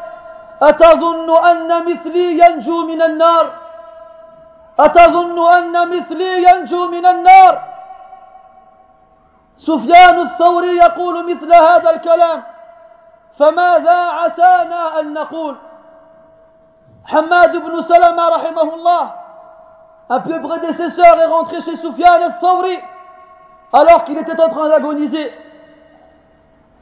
أتظن 0.61 1.45
أن 1.45 1.85
مثلي 1.85 2.39
ينجو 2.39 2.85
من 2.85 3.01
النار 3.01 3.53
أتظن 4.79 5.53
أن 5.53 5.89
مثلي 5.97 6.43
ينجو 6.43 6.87
من 6.87 7.05
النار 7.05 7.61
سفيان 9.57 10.19
الثوري 10.19 10.77
يقول 10.77 11.35
مثل 11.35 11.53
هذا 11.53 11.89
الكلام 11.89 12.43
فماذا 13.39 13.99
عسانا 13.99 14.99
أن 14.99 15.13
نقول 15.13 15.55
حماد 17.05 17.57
بن 17.57 17.81
سلمة 17.81 18.27
رحمه 18.29 18.73
الله 18.73 19.11
un 20.09 20.19
peu 20.19 20.41
prédécesseur 20.41 21.21
est 21.21 21.25
rentré 21.25 21.61
chez 21.61 21.77
Soufiane 21.77 22.21
al-Thawri 22.23 22.77
alors 23.71 24.03
qu'il 24.03 24.17
était 24.17 24.37
en 24.41 24.49
train 24.49 24.67
d'agoniser. 24.67 25.31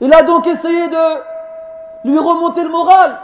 Il 0.02 0.12
a 0.12 0.24
donc 0.24 0.48
essayé 0.48 0.88
de 0.88 1.22
lui 2.06 2.18
remonter 2.18 2.64
le 2.64 2.70
moral 2.70 3.20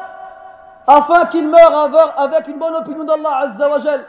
afin 0.87 1.25
qu'il 1.27 1.47
meure 1.47 2.13
avec 2.17 2.47
une 2.47 2.59
bonne 2.59 2.75
opinion 2.75 3.03
d'Allah 3.03 3.37
Azzawajal. 3.41 4.05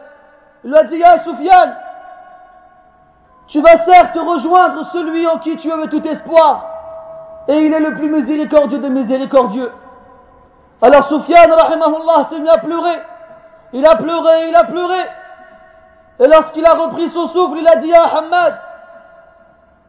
Il 0.64 0.70
lui 0.70 0.76
a 0.76 0.84
dit, 0.84 0.96
Ya 0.96 1.22
Soufiane, 1.24 1.76
tu 3.48 3.60
vas 3.60 3.84
certes 3.84 4.16
rejoindre 4.16 4.84
celui 4.92 5.26
en 5.26 5.38
qui 5.38 5.56
tu 5.56 5.70
avais 5.70 5.88
tout 5.88 6.06
espoir, 6.06 6.66
et 7.48 7.58
il 7.64 7.72
est 7.72 7.80
le 7.80 7.94
plus 7.94 8.10
miséricordieux 8.10 8.78
des 8.78 8.90
miséricordieux. 8.90 9.70
Alors 10.82 11.08
Soufiane, 11.08 11.52
rahimahullah, 11.52 12.24
s'est 12.28 12.38
mis 12.38 12.48
à 12.48 12.58
pleurer. 12.58 13.00
Il 13.72 13.86
a 13.86 13.96
pleuré, 13.96 14.48
il 14.48 14.56
a 14.56 14.64
pleuré. 14.64 15.00
Et 16.18 16.26
lorsqu'il 16.28 16.64
a 16.66 16.74
repris 16.74 17.08
son 17.10 17.26
souffle, 17.28 17.58
il 17.58 17.68
a 17.68 17.76
dit 17.76 17.92
à 17.92 18.04
Hamad, 18.04 18.58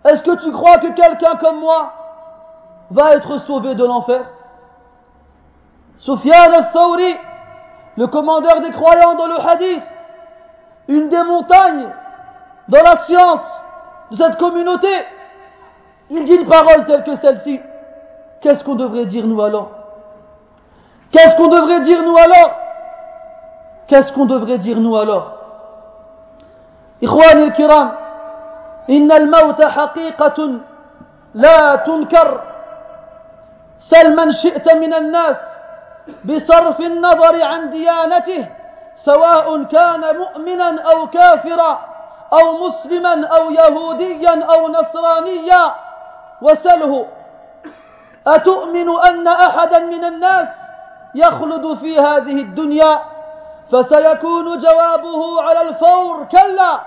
est-ce 0.06 0.24
que 0.24 0.44
tu 0.44 0.52
crois 0.52 0.78
que 0.78 0.94
quelqu'un 0.94 1.36
comme 1.38 1.60
moi 1.60 1.94
va 2.92 3.16
être 3.16 3.38
sauvé 3.40 3.76
de 3.76 3.84
l'enfer? 3.84 4.22
Soufiane 5.99 6.55
al-Thawri, 6.55 7.17
le 7.97 8.07
commandeur 8.07 8.61
des 8.61 8.71
croyants 8.71 9.15
dans 9.15 9.27
le 9.27 9.39
hadith, 9.41 9.83
une 10.89 11.09
des 11.09 11.23
montagnes 11.23 11.89
dans 12.69 12.83
la 12.83 13.05
science 13.05 13.63
de 14.11 14.17
cette 14.17 14.37
communauté, 14.39 14.89
il 16.11 16.25
dit 16.25 16.35
une 16.35 16.47
parole 16.47 16.85
telle 16.87 17.05
que 17.05 17.15
celle-ci. 17.17 17.61
Qu'est-ce 18.41 18.65
qu'on 18.65 18.75
devrait 18.75 19.07
dire 19.07 19.27
nous 19.27 19.41
alors 19.41 19.71
Qu'est-ce 21.13 21.37
qu'on 21.37 21.49
devrait 21.49 21.81
dire 21.81 22.03
nous 22.03 22.17
alors 22.17 22.51
Qu'est-ce 23.87 24.13
qu'on 24.13 24.27
devrait 24.27 24.59
dire 24.59 24.79
nous 24.79 24.97
alors 24.97 25.39
إخواني 27.05 27.45
الكرام 27.45 27.93
إن 28.91 29.13
الموت 29.13 29.63
حقيقة 29.63 30.51
لا 31.35 31.77
تنكر 31.77 32.41
سل 33.79 34.17
من 34.17 34.31
شئت 34.31 34.75
من 34.75 34.95
الناس 34.95 35.37
بصرف 36.26 36.80
النظر 36.80 37.44
عن 37.44 37.70
ديانته 37.70 38.48
سواء 38.96 39.64
كان 39.64 40.18
مؤمنا 40.18 40.82
أو 40.82 41.08
كافرا 41.08 41.80
أو 42.34 42.68
مسلما 42.68 43.28
أو 43.28 43.52
يهوديا 43.52 44.44
أو 44.44 44.68
نصرانيا. 44.68 45.76
وسله 46.42 47.08
أتؤمن 48.28 48.90
أن 49.06 49.28
أحدا 49.28 49.80
من 49.80 50.04
الناس 50.04 50.48
يخلد 51.16 51.74
في 51.74 52.00
هذه 52.00 52.38
الدنيا؟ 52.42 53.00
فسيكون 53.72 54.60
جوابه 54.60 55.42
على 55.42 55.62
الفور 55.62 56.26
كلا. 56.32 56.80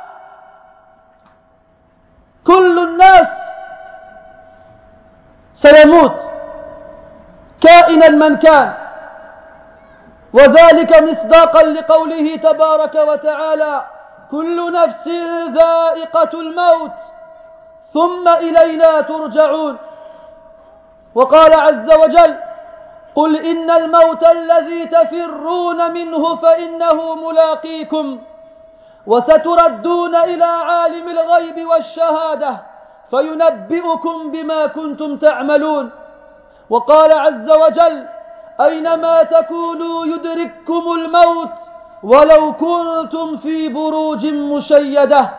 كل 2.47 2.79
الناس 2.79 3.29
سيموت 5.55 6.17
كائنا 7.61 8.09
من 8.09 8.37
كان. 8.37 8.90
وذلك 10.33 11.03
مصداقا 11.03 11.63
لقوله 11.63 12.37
تبارك 12.37 12.95
وتعالى 12.95 13.85
كل 14.31 14.73
نفس 14.73 15.09
ذائقة 15.59 16.41
الموت 16.41 16.99
ثم 17.93 18.29
إلينا 18.29 19.01
ترجعون. 19.01 19.77
وقال 21.15 21.55
عز 21.55 21.95
وجل 21.95 22.37
قل 23.15 23.37
إن 23.37 23.71
الموت 23.71 24.23
الذي 24.25 24.87
تفرون 24.87 25.91
منه 25.93 26.35
فإنه 26.35 27.15
ملاقيكم 27.15 28.19
وستردون 29.07 30.15
إلى 30.17 30.45
عالم 30.45 31.09
الغيب 31.09 31.67
والشهادة 31.67 32.57
فينبئكم 33.11 34.31
بما 34.31 34.67
كنتم 34.67 35.17
تعملون. 35.17 35.91
وقال 36.71 37.13
عز 37.13 37.51
وجل 37.51 38.07
أينما 38.61 39.23
تكونوا 39.23 40.07
يدرككم 40.07 40.93
الموت 40.93 41.53
ولو 42.03 42.53
كنتم 42.53 43.37
في 43.37 43.69
بروج 43.69 44.27
مشيدة. 44.27 45.31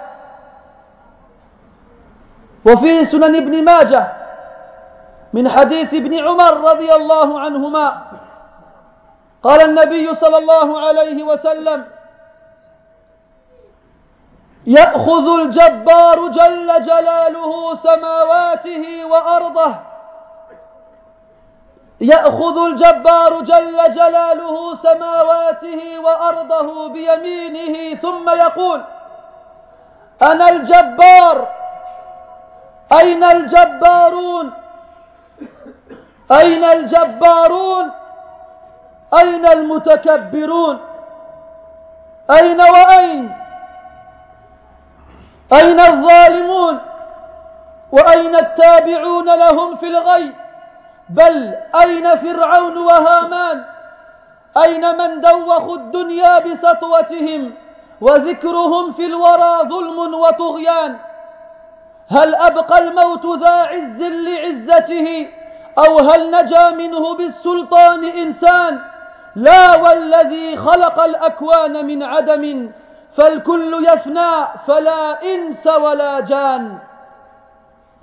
وفي 2.66 3.06
سنن 3.06 3.36
ابن 3.36 3.64
ماجه 3.64 4.08
من 5.34 5.50
حديث 5.50 5.94
ابن 5.94 6.20
عمر 6.20 6.54
رضي 6.72 6.94
الله 6.96 7.40
عنهما 7.40 8.02
قال 9.44 9.62
النبي 9.62 10.14
صلى 10.14 10.38
الله 10.38 10.80
عليه 10.80 11.24
وسلم 11.24 11.86
يأخذ 14.68 15.28
الجبار 15.40 16.28
جل 16.28 16.68
جلاله 16.86 17.76
سماواته 17.76 19.06
وأرضه 19.06 19.76
يأخذ 22.02 22.58
الجبار 22.66 23.42
جل 23.42 23.94
جلاله 23.94 24.76
سماواته 24.76 26.00
وأرضه 26.00 26.90
بيمينه 26.90 27.96
ثم 27.96 28.30
يقول 28.30 28.82
أنا 30.22 30.50
الجبار 30.50 31.48
أين 32.94 33.24
الجبارون؟ 33.24 34.52
أين 36.32 36.64
الجبارون؟ 36.64 37.92
أين 39.20 39.46
المتكبرون؟ 39.46 40.80
أين 42.32 42.62
وأين؟ 42.62 43.36
أين 45.54 45.80
الظالمون؟ 45.80 46.80
وأين 47.92 48.36
التابعون 48.36 49.36
لهم 49.36 49.76
في 49.76 49.88
الغي 49.88 50.34
بل 51.16 51.56
أين 51.84 52.18
فرعون 52.18 52.78
وهامان؟ 52.78 53.64
أين 54.66 54.98
من 54.98 55.22
دوخوا 55.22 55.76
الدنيا 55.76 56.40
بسطوتهم 56.40 57.54
وذكرهم 58.02 58.92
في 58.92 59.06
الورى 59.06 59.60
ظلم 59.70 60.14
وطغيان؟ 60.14 60.98
هل 62.10 62.36
أبقى 62.36 62.80
الموت 62.80 63.26
ذا 63.40 63.52
عز 63.52 64.02
لعزته؟ 64.02 65.28
أو 65.78 66.00
هل 66.00 66.32
نجا 66.32 66.70
منه 66.70 67.16
بالسلطان 67.16 68.04
إنسان؟ 68.04 68.80
لا 69.36 69.76
والذي 69.76 70.58
خلق 70.58 71.00
الأكوان 71.04 71.86
من 71.86 72.04
عدم 72.04 72.72
فالكل 73.18 73.88
يفنى 73.88 74.48
فلا 74.68 75.24
إنس 75.24 75.68
ولا 75.68 76.20
جان. 76.20 76.78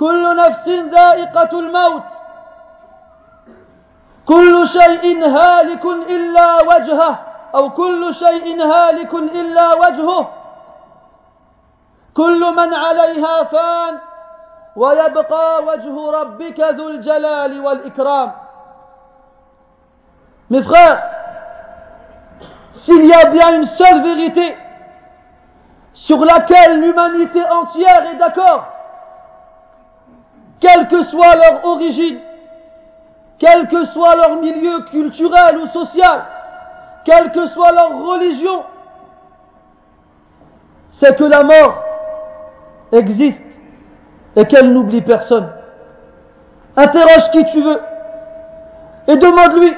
كل 0.00 0.36
نفس 0.36 0.68
ذائقة 0.68 1.58
الموت 1.58 2.27
كل 4.28 4.68
شيء 4.68 5.26
هالك 5.26 5.84
إلا 5.84 6.62
وجهه 6.62 7.18
أو 7.54 7.70
كل 7.70 8.14
شيء 8.14 8.62
هالك 8.62 9.14
إلا 9.14 9.74
وجهه 9.74 10.30
كل 12.14 12.40
من 12.54 12.74
عليها 12.74 13.44
فان 13.44 13.98
ويبقى 14.76 15.64
وجه 15.64 16.10
ربك 16.10 16.60
ذو 16.60 16.88
الجلال 16.88 17.60
والإكرام 17.60 18.32
Mes 20.50 20.62
frères, 20.62 21.02
s'il 22.72 23.04
y 23.04 23.12
a 23.12 23.26
bien 23.28 23.56
une 23.56 23.66
seule 23.66 24.02
vérité 24.02 24.56
sur 25.92 26.24
laquelle 26.24 26.80
l'humanité 26.80 27.42
entière 27.50 28.06
est 28.06 28.16
d'accord, 28.16 28.64
quelle 30.58 30.88
que 30.88 31.02
soit 31.04 31.34
leur 31.36 31.66
origine, 31.66 32.18
quel 33.38 33.68
que 33.68 33.84
soit 33.86 34.16
leur 34.16 34.36
milieu 34.40 34.80
culturel 34.90 35.58
ou 35.58 35.66
social, 35.68 36.24
quelle 37.04 37.30
que 37.32 37.46
soit 37.46 37.72
leur 37.72 38.04
religion, 38.04 38.64
c'est 40.88 41.16
que 41.16 41.24
la 41.24 41.44
mort 41.44 41.84
existe 42.92 43.42
et 44.34 44.44
qu'elle 44.46 44.72
n'oublie 44.72 45.02
personne. 45.02 45.50
Interroge 46.76 47.30
qui 47.32 47.44
tu 47.52 47.62
veux 47.62 47.80
et 49.08 49.16
demande-lui, 49.16 49.74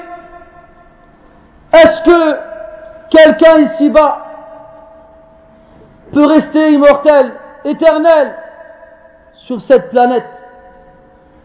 est-ce 1.71 2.03
que 2.03 2.39
quelqu'un 3.09 3.59
ici-bas 3.59 4.25
peut 6.11 6.25
rester 6.25 6.73
immortel, 6.73 7.33
éternel 7.63 8.35
sur 9.33 9.61
cette 9.61 9.89
planète? 9.89 10.27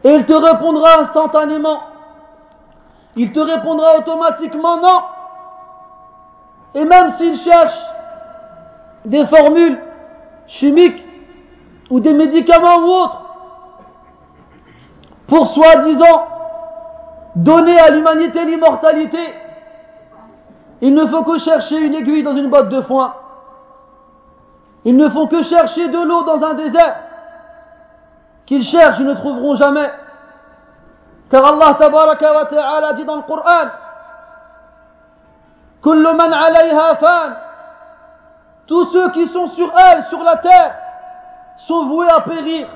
Et 0.02 0.14
il 0.14 0.26
te 0.26 0.32
répondra 0.32 1.00
instantanément. 1.02 1.80
Il 3.16 3.32
te 3.32 3.40
répondra 3.40 3.98
automatiquement 3.98 4.76
non. 4.76 5.02
Et 6.74 6.84
même 6.84 7.12
s'il 7.12 7.38
cherche 7.38 7.78
des 9.06 9.24
formules 9.26 9.78
chimiques 10.46 11.02
ou 11.90 12.00
des 12.00 12.12
médicaments 12.12 12.78
ou 12.78 12.90
autres 12.90 13.22
pour 15.26 15.46
soi-disant 15.48 16.28
donner 17.36 17.78
à 17.78 17.90
l'humanité 17.90 18.44
l'immortalité, 18.44 19.34
il 20.82 20.94
ne 20.94 21.06
faut 21.06 21.22
que 21.24 21.38
chercher 21.38 21.78
une 21.78 21.94
aiguille 21.94 22.22
dans 22.22 22.34
une 22.34 22.50
botte 22.50 22.68
de 22.68 22.82
foin. 22.82 23.14
Ils 24.84 24.96
ne 24.96 25.08
font 25.08 25.26
que 25.26 25.42
chercher 25.42 25.88
de 25.88 25.98
l'eau 25.98 26.22
dans 26.24 26.42
un 26.44 26.54
désert. 26.54 26.96
Qu'ils 28.44 28.62
cherchent, 28.62 29.00
ils 29.00 29.06
ne 29.06 29.14
trouveront 29.14 29.54
jamais. 29.54 29.90
Car 31.29 31.45
Allah 31.45 31.75
tabaraka 31.77 32.33
wa 32.33 32.45
ta'ala 32.45 32.93
dit 32.93 33.05
dans 33.05 33.15
le 33.15 33.21
Coran 33.21 33.69
Kullu 35.81 36.13
man 36.13 36.33
alayha 36.33 36.95
fan 36.95 37.35
Tous 38.67 38.85
ceux 38.91 39.09
qui 39.11 39.27
sont 39.27 39.47
sur 39.47 39.71
elle, 39.77 40.03
sur 40.05 40.21
la 40.23 40.37
terre, 40.37 40.75
sont 41.67 41.85
voués 41.85 42.09
à 42.09 42.21
périr. 42.21 42.67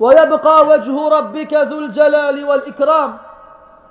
ويبقى 0.00 0.66
وجه 0.66 1.08
ربك 1.08 1.54
ذو 1.54 1.78
الجلال 1.78 2.44
والإكرام 2.44 3.18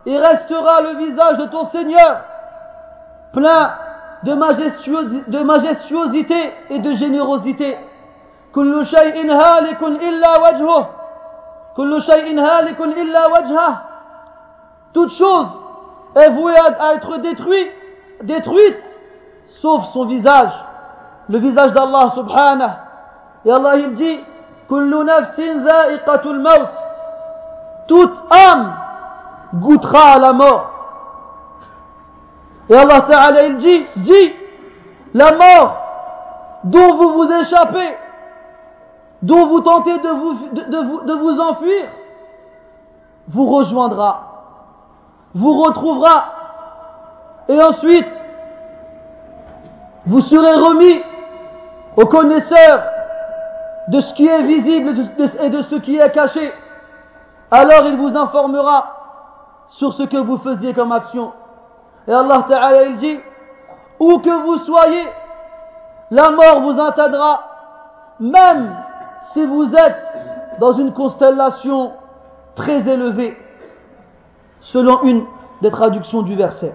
Il 0.05 0.17
restera 0.17 0.81
le 0.81 0.97
visage 0.97 1.37
de 1.37 1.45
ton 1.45 1.63
Seigneur 1.63 2.21
plein 3.31 3.71
de, 4.23 4.33
majestuosité, 4.33 5.31
de 5.31 5.39
majestuosité 5.39 6.53
et 6.69 6.79
de 6.79 6.91
générosité. 6.93 7.77
كل 8.53 8.85
شيء 8.85 9.31
هالك 9.31 9.83
إلا 9.83 10.37
وجهه 10.39 10.89
toute 14.92 15.10
chose 15.12 15.60
est 16.16 16.30
vouée 16.30 16.54
à, 16.56 16.94
être 16.94 17.18
détruite, 17.18 17.72
détruite, 18.22 18.98
sauf 19.60 19.84
son 19.92 20.06
visage, 20.06 20.50
le 21.28 21.38
visage 21.38 21.72
d'Allah 21.72 22.10
subhanahu. 22.14 22.70
Et 23.44 23.52
Allah 23.52 23.76
il 23.76 23.92
dit, 23.94 24.18
toute 27.86 28.18
âme 28.30 28.74
goûtera 29.54 30.14
à 30.14 30.18
la 30.18 30.32
mort. 30.32 30.70
Et 32.68 32.74
Allah 32.74 33.02
Ta'ala 33.02 33.46
il 33.46 33.56
dit, 33.58 33.86
dit, 33.96 34.32
la 35.14 35.32
mort 35.32 35.76
dont 36.64 36.96
vous 36.96 37.12
vous 37.14 37.32
échappez, 37.32 37.96
dont 39.22 39.46
vous 39.46 39.60
tentez 39.60 39.98
de 39.98 40.08
vous, 40.08 40.32
de, 40.52 40.78
vous, 40.86 41.00
de 41.00 41.14
vous 41.14 41.40
enfuir, 41.40 41.88
vous 43.28 43.46
rejoindra, 43.46 44.22
vous 45.34 45.60
retrouvera, 45.62 46.24
et 47.48 47.62
ensuite, 47.62 48.22
vous 50.06 50.20
serez 50.20 50.54
remis 50.54 51.02
aux 51.96 52.06
connaisseurs 52.06 52.82
de 53.88 54.00
ce 54.00 54.14
qui 54.14 54.26
est 54.26 54.42
visible 54.42 54.94
et 55.40 55.50
de 55.50 55.62
ce 55.62 55.76
qui 55.76 55.96
est 55.96 56.10
caché. 56.12 56.52
Alors 57.50 57.86
il 57.86 57.96
vous 57.96 58.16
informera 58.16 58.94
sur 59.68 59.92
ce 59.94 60.02
que 60.04 60.18
vous 60.18 60.38
faisiez 60.38 60.74
comme 60.74 60.92
action. 60.92 61.32
Et 62.06 62.12
Allah 62.12 62.44
Ta'ala 62.48 62.90
dit, 62.92 63.18
où 63.98 64.18
que 64.18 64.30
vous 64.30 64.56
soyez, 64.58 65.08
la 66.10 66.30
mort 66.30 66.60
vous 66.60 66.80
atteindra, 66.80 67.40
même 68.20 68.74
si 69.32 69.44
vous 69.46 69.74
êtes 69.74 70.58
dans 70.60 70.72
une 70.72 70.92
constellation 70.92 71.92
très 72.54 72.88
élevée, 72.88 73.36
selon 74.60 75.02
une 75.02 75.24
des 75.62 75.70
traductions 75.70 76.22
du 76.22 76.34
verset. 76.36 76.74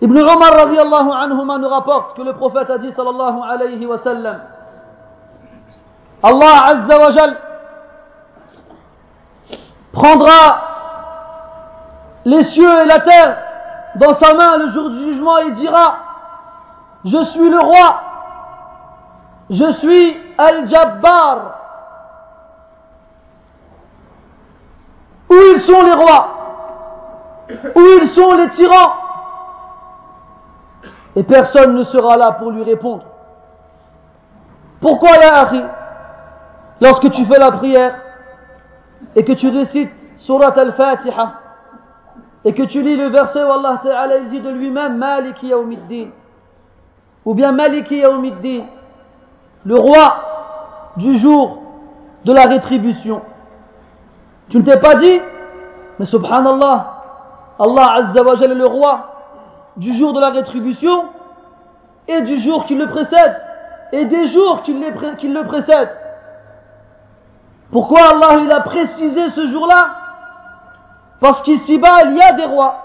Ibn 0.00 0.18
Omar 0.18 0.52
radiallahu 0.52 1.10
anhuma 1.12 1.58
nous 1.58 1.68
rapporte 1.68 2.14
que 2.16 2.22
le 2.22 2.34
prophète 2.34 2.68
a 2.68 2.76
dit 2.78 2.92
sallallahu 2.92 3.38
alayhi 3.48 3.86
wa 3.86 3.96
sallam 3.98 4.40
Allah 6.22 6.64
azza 6.66 6.98
wa 6.98 7.10
jal 7.10 7.36
prendra 9.92 10.62
les 12.26 12.42
cieux 12.44 12.82
et 12.82 12.86
la 12.86 12.98
terre 13.00 13.38
dans 13.96 14.14
sa 14.14 14.34
main 14.34 14.58
le 14.58 14.68
jour 14.68 14.90
du 14.90 14.98
jugement 15.04 15.38
et 15.38 15.52
dira 15.52 15.96
Je 17.04 17.22
suis 17.24 17.48
le 17.48 17.60
roi, 17.60 18.00
je 19.50 19.72
suis 19.72 20.16
Al-Jabbar. 20.38 21.60
Où 25.28 25.34
ils 25.34 25.60
sont 25.60 25.82
les 25.82 25.92
rois? 25.92 26.28
Où 27.74 27.80
ils 28.00 28.08
sont 28.08 28.32
les 28.34 28.48
tyrans? 28.50 28.92
Et 31.16 31.22
personne 31.22 31.74
ne 31.74 31.84
sera 31.84 32.16
là 32.16 32.32
pour 32.32 32.50
lui 32.50 32.62
répondre. 32.62 33.04
Pourquoi 34.80 35.10
ya 35.16 35.40
Akhi? 35.40 35.62
Lorsque 36.80 37.10
tu 37.12 37.24
fais 37.26 37.38
la 37.38 37.52
prière 37.52 38.00
et 39.14 39.24
que 39.24 39.32
tu 39.32 39.48
récites 39.48 39.92
Surat 40.16 40.52
al-Fatiha 40.58 41.34
et 42.44 42.52
que 42.52 42.62
tu 42.64 42.82
lis 42.82 42.96
le 42.96 43.08
verset 43.08 43.42
où 43.42 43.50
Allah 43.50 44.18
dit 44.28 44.40
de 44.40 44.50
lui-même 44.50 44.98
Maliki 44.98 45.48
Yawmiddin. 45.48 46.10
Ou 47.24 47.34
bien 47.34 47.52
Maliki 47.52 47.96
Yawmiddin 47.96 48.64
le 49.64 49.76
roi 49.78 50.92
du 50.96 51.18
jour 51.18 51.58
de 52.24 52.32
la 52.32 52.44
rétribution 52.44 53.22
tu 54.50 54.58
ne 54.58 54.62
t'es 54.62 54.78
pas 54.78 54.94
dit 54.96 55.20
mais 55.98 56.06
subhanallah 56.06 56.90
Allah 57.58 57.92
Azza 57.94 58.22
wa 58.22 58.34
Jalla 58.36 58.54
est 58.54 58.58
le 58.58 58.66
roi 58.66 59.10
du 59.76 59.94
jour 59.94 60.12
de 60.12 60.20
la 60.20 60.30
rétribution 60.30 61.04
et 62.08 62.22
du 62.22 62.38
jour 62.38 62.64
qui 62.66 62.74
le 62.74 62.86
précède 62.86 63.40
et 63.92 64.04
des 64.06 64.26
jours 64.28 64.62
qui, 64.62 64.72
le 64.72 65.44
précèdent 65.44 65.96
pourquoi 67.74 67.98
Allah 68.10 68.40
il 68.40 68.52
a 68.52 68.60
précisé 68.60 69.30
ce 69.30 69.46
jour-là? 69.46 69.88
Parce 71.18 71.42
qu'ici-bas, 71.42 72.04
il 72.04 72.16
y 72.16 72.22
a 72.22 72.32
des 72.32 72.44
rois. 72.44 72.76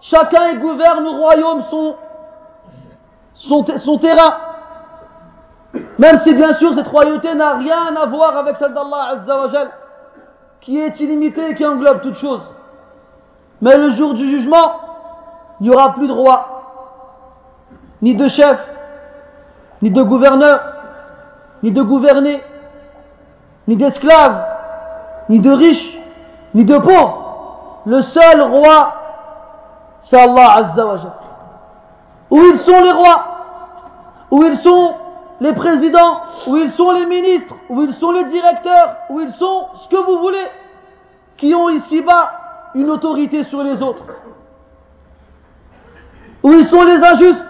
Chacun 0.00 0.54
gouverne 0.56 1.04
au 1.06 1.16
royaume 1.16 1.62
son, 1.70 1.96
son, 3.34 3.98
terrain. 3.98 4.36
Même 5.98 6.18
si 6.20 6.34
bien 6.34 6.54
sûr 6.54 6.74
cette 6.74 6.88
royauté 6.88 7.34
n'a 7.34 7.54
rien 7.54 7.94
à 7.96 8.06
voir 8.06 8.36
avec 8.36 8.56
celle 8.56 8.74
d'Allah 8.74 9.10
Azzawajal, 9.12 9.70
qui 10.60 10.78
est 10.80 10.98
illimitée 11.00 11.50
et 11.50 11.54
qui 11.54 11.64
englobe 11.64 12.00
toutes 12.00 12.16
choses. 12.16 12.42
Mais 13.60 13.76
le 13.76 13.90
jour 13.90 14.14
du 14.14 14.28
jugement, 14.28 14.80
il 15.60 15.68
n'y 15.68 15.74
aura 15.74 15.94
plus 15.94 16.08
de 16.08 16.12
roi, 16.12 16.46
ni 18.02 18.14
de 18.16 18.26
chef, 18.28 18.58
ni 19.82 19.90
de 19.90 20.02
gouverneur, 20.02 20.60
ni 21.62 21.70
de 21.70 21.82
gouverné, 21.82 22.42
ni 23.68 23.76
d'esclaves, 23.76 24.44
ni 25.28 25.40
de 25.40 25.50
riches, 25.50 25.98
ni 26.54 26.64
de 26.64 26.76
pauvres. 26.78 27.82
Le 27.86 28.02
seul 28.02 28.40
roi, 28.42 28.94
c'est 30.00 30.20
Allah 30.20 30.56
Azza 30.56 30.86
wa 30.86 30.96
Où 32.30 32.38
ils 32.38 32.58
sont 32.58 32.82
les 32.82 32.92
rois? 32.92 33.24
Où 34.30 34.42
ils 34.42 34.58
sont 34.58 34.94
les 35.40 35.52
présidents 35.52 36.20
Où 36.46 36.56
ils 36.56 36.70
sont 36.70 36.90
les 36.92 37.06
ministres 37.06 37.54
Où 37.68 37.82
ils 37.82 37.94
sont 37.94 38.12
les 38.12 38.24
directeurs 38.24 38.96
Où 39.10 39.20
ils 39.20 39.32
sont 39.32 39.68
ce 39.82 39.88
que 39.88 39.96
vous 39.96 40.18
voulez 40.18 40.46
Qui 41.36 41.54
ont 41.54 41.68
ici-bas 41.68 42.32
une 42.74 42.90
autorité 42.90 43.44
sur 43.44 43.62
les 43.62 43.80
autres. 43.82 44.04
Où 46.42 46.52
ils 46.52 46.66
sont 46.66 46.82
les 46.82 47.02
injustes. 47.02 47.40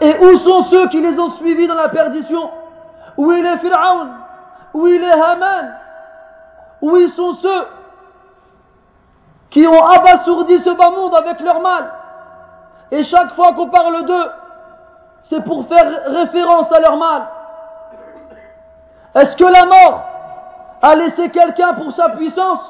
Et 0.00 0.18
où 0.24 0.38
sont 0.38 0.62
ceux 0.64 0.88
qui 0.88 1.00
les 1.00 1.18
ont 1.18 1.30
suivis 1.30 1.66
dans 1.66 1.74
la 1.74 1.88
perdition? 1.88 2.50
Où 3.16 3.32
il 3.32 3.44
est 3.44 3.56
Pharaon 3.58 4.08
Où 4.74 4.86
il 4.86 5.02
est 5.02 5.10
Haman? 5.10 5.74
Où 6.82 6.96
ils 6.96 7.10
sont 7.10 7.32
ceux 7.34 7.66
qui 9.50 9.66
ont 9.66 9.84
abasourdi 9.84 10.58
ce 10.58 10.70
bas 10.70 10.90
monde 10.90 11.14
avec 11.14 11.40
leur 11.40 11.60
mal? 11.60 11.90
Et 12.90 13.02
chaque 13.04 13.34
fois 13.34 13.54
qu'on 13.54 13.68
parle 13.68 14.04
d'eux, 14.04 14.26
c'est 15.28 15.44
pour 15.44 15.66
faire 15.66 16.04
référence 16.06 16.70
à 16.72 16.80
leur 16.80 16.96
mal. 16.96 17.22
Est-ce 19.14 19.36
que 19.36 19.44
la 19.44 19.64
mort 19.64 20.02
a 20.82 20.94
laissé 20.94 21.30
quelqu'un 21.30 21.74
pour 21.74 21.92
sa 21.92 22.10
puissance? 22.10 22.60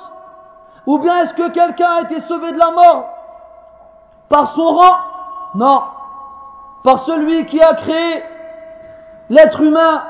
Ou 0.87 0.99
bien 0.99 1.19
est-ce 1.23 1.35
que 1.35 1.51
quelqu'un 1.51 1.91
a 1.99 2.01
été 2.03 2.21
sauvé 2.21 2.53
de 2.53 2.59
la 2.59 2.71
mort 2.71 3.09
par 4.29 4.53
son 4.55 4.67
rang? 4.67 4.97
Non. 5.55 5.83
Par 6.85 7.01
celui 7.01 7.47
qui 7.47 7.61
a 7.61 7.75
créé 7.75 8.23
l'être 9.29 9.61
humain 9.61 10.03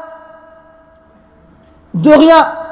de 1.94 2.10
rien 2.10 2.66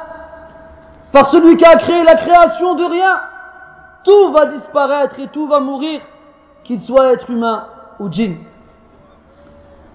par 1.14 1.30
celui 1.30 1.56
qui 1.56 1.64
a 1.64 1.76
créé 1.76 2.02
la 2.02 2.16
création 2.16 2.74
de 2.74 2.82
rien, 2.82 3.20
tout 4.02 4.32
va 4.32 4.46
disparaître 4.46 5.20
et 5.20 5.28
tout 5.28 5.46
va 5.46 5.60
mourir, 5.60 6.00
qu'il 6.64 6.80
soit 6.80 7.12
être 7.12 7.30
humain 7.30 7.68
ou 8.00 8.10
djinn 8.10 8.38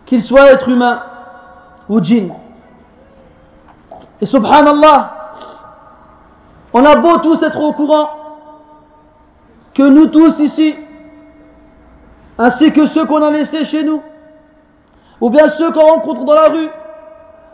Qu'il 0.09 0.23
soit 0.23 0.53
être 0.53 0.69
humain 0.69 1.03
ou 1.89 2.01
djinn. 2.01 2.35
Et 4.21 4.27
subhanallah, 4.27 5.11
on 6.73 6.85
a 6.85 6.97
beau 6.97 7.19
tous 7.19 7.43
être 7.43 7.61
au 7.61 7.73
courant 7.73 8.09
que 9.75 9.83
nous 9.83 10.07
tous 10.07 10.39
ici, 10.39 10.77
ainsi 12.39 12.73
que 12.73 12.87
ceux 12.87 13.07
qu'on 13.07 13.23
a 13.23 13.31
laissés 13.31 13.65
chez 13.65 13.83
nous, 13.83 14.03
ou 15.21 15.31
bien 15.31 15.49
ceux 15.51 15.73
qu'on 15.73 15.87
rencontre 15.87 16.25
dans 16.25 16.35
la 16.35 16.49
rue, 16.49 16.71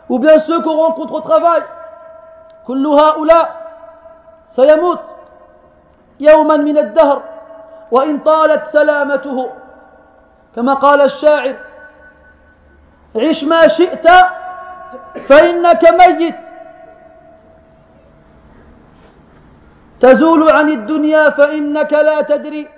ou 0.09 0.19
bien 0.19 0.39
ceux 0.41 0.61
qu'on 0.61 0.77
rencontre 0.77 1.13
au 1.13 1.21
travail, 1.21 1.63
كل 2.67 2.87
هؤلاء 2.87 3.61
سيموت 4.55 4.99
يوما 6.19 6.57
من 6.57 6.77
الدهر 6.77 7.21
وإن 7.91 8.19
طالت 8.19 8.63
سلامته 8.65 9.49
كما 10.55 10.73
قال 10.73 11.01
الشاعر 11.01 11.55
عش 13.16 13.44
ما 13.44 13.68
شئت 13.68 14.06
فإنك 15.28 15.82
ميت. 16.00 16.40
تزول 20.00 20.50
عن 20.52 20.68
الدنيا 20.68 21.30
فإنك 21.30 21.92
لا 21.92 22.22
تدري. 22.22 22.68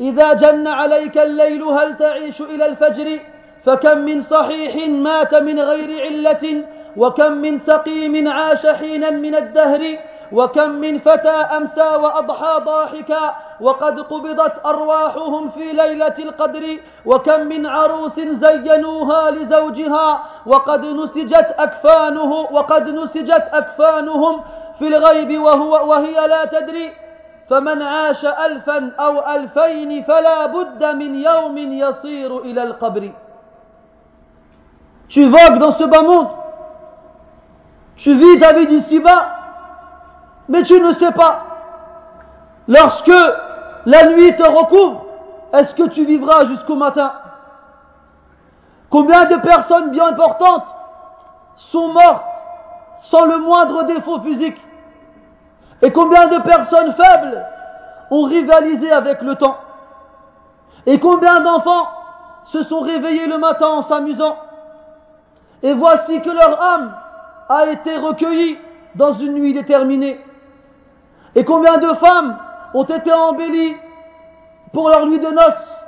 إذا 0.00 0.32
جن 0.32 0.66
عليك 0.66 1.18
الليل 1.18 1.62
هل 1.62 1.96
تعيش 1.96 2.40
إلى 2.40 2.66
الفجر؟ 2.66 3.20
فكم 3.64 3.98
من 3.98 4.22
صحيح 4.22 4.88
مات 4.88 5.34
من 5.34 5.60
غير 5.60 5.90
علة 6.06 6.64
وكم 6.96 7.32
من 7.32 7.58
سقيم 7.58 8.28
عاش 8.28 8.66
حينا 8.66 9.10
من 9.10 9.34
الدهر؟ 9.34 9.98
وكم 10.32 10.70
من 10.70 10.98
فتى 10.98 11.28
أمسى 11.28 11.80
وأضحى 11.96 12.60
ضاحكا 12.64 13.34
وقد 13.60 14.00
قبضت 14.00 14.66
أرواحهم 14.66 15.48
في 15.48 15.72
ليلة 15.72 16.14
القدر 16.18 16.78
وكم 17.06 17.40
من 17.40 17.66
عروس 17.66 18.20
زينوها 18.20 19.30
لزوجها 19.30 20.20
وقد 20.46 20.84
نسجت 20.84 21.54
أكفانه 21.58 22.32
وقد 22.32 22.88
نسجت 22.88 23.48
أكفانهم 23.52 24.40
في 24.78 24.86
الغيب 24.88 25.40
وهو 25.40 25.90
وهي 25.90 26.26
لا 26.26 26.44
تدري 26.44 26.92
فمن 27.50 27.82
عاش 27.82 28.24
ألفا 28.24 28.92
أو 29.00 29.34
ألفين 29.34 30.02
فلا 30.02 30.46
بد 30.46 30.84
من 30.84 31.14
يوم 31.14 31.58
يصير 31.58 32.38
إلى 32.38 32.62
القبر. 32.62 33.10
Tu 35.08 35.24
vogues 35.28 35.58
dans 35.58 35.70
ce 35.70 35.84
bas 35.84 36.02
monde. 36.02 36.28
Tu 37.96 38.12
vis 38.14 38.40
ta 38.40 38.52
vie 38.52 38.66
d'ici-bas, 38.66 39.35
mais 40.48 40.62
tu 40.64 40.80
ne 40.80 40.92
sais 40.92 41.12
pas. 41.12 41.42
Lorsque 42.68 43.12
la 43.86 44.06
nuit 44.06 44.36
te 44.36 44.48
recouvre, 44.48 45.06
est-ce 45.52 45.74
que 45.74 45.88
tu 45.88 46.04
vivras 46.04 46.44
jusqu'au 46.46 46.74
matin? 46.74 47.12
Combien 48.90 49.24
de 49.26 49.36
personnes 49.36 49.90
bien 49.90 50.06
importantes 50.08 50.66
sont 51.56 51.88
mortes 51.88 52.24
sans 53.02 53.24
le 53.24 53.38
moindre 53.38 53.84
défaut 53.84 54.20
physique? 54.20 54.60
Et 55.82 55.92
combien 55.92 56.26
de 56.28 56.38
personnes 56.38 56.94
faibles 56.94 57.44
ont 58.10 58.24
rivalisé 58.24 58.90
avec 58.90 59.22
le 59.22 59.34
temps? 59.36 59.58
Et 60.86 60.98
combien 61.00 61.40
d'enfants 61.40 61.88
se 62.44 62.62
sont 62.62 62.80
réveillés 62.80 63.26
le 63.26 63.38
matin 63.38 63.66
en 63.66 63.82
s'amusant? 63.82 64.36
Et 65.62 65.74
voici 65.74 66.20
que 66.20 66.30
leur 66.30 66.62
âme 66.62 66.94
a 67.48 67.66
été 67.66 67.96
recueillie 67.96 68.58
dans 68.94 69.12
une 69.12 69.34
nuit 69.34 69.52
déterminée. 69.52 70.20
Et 71.35 71.45
combien 71.45 71.77
de 71.77 71.93
femmes 71.95 72.37
ont 72.73 72.83
été 72.83 73.11
embellies 73.11 73.75
pour 74.73 74.89
leur 74.89 75.05
nuit 75.05 75.19
de 75.19 75.29
noces 75.29 75.81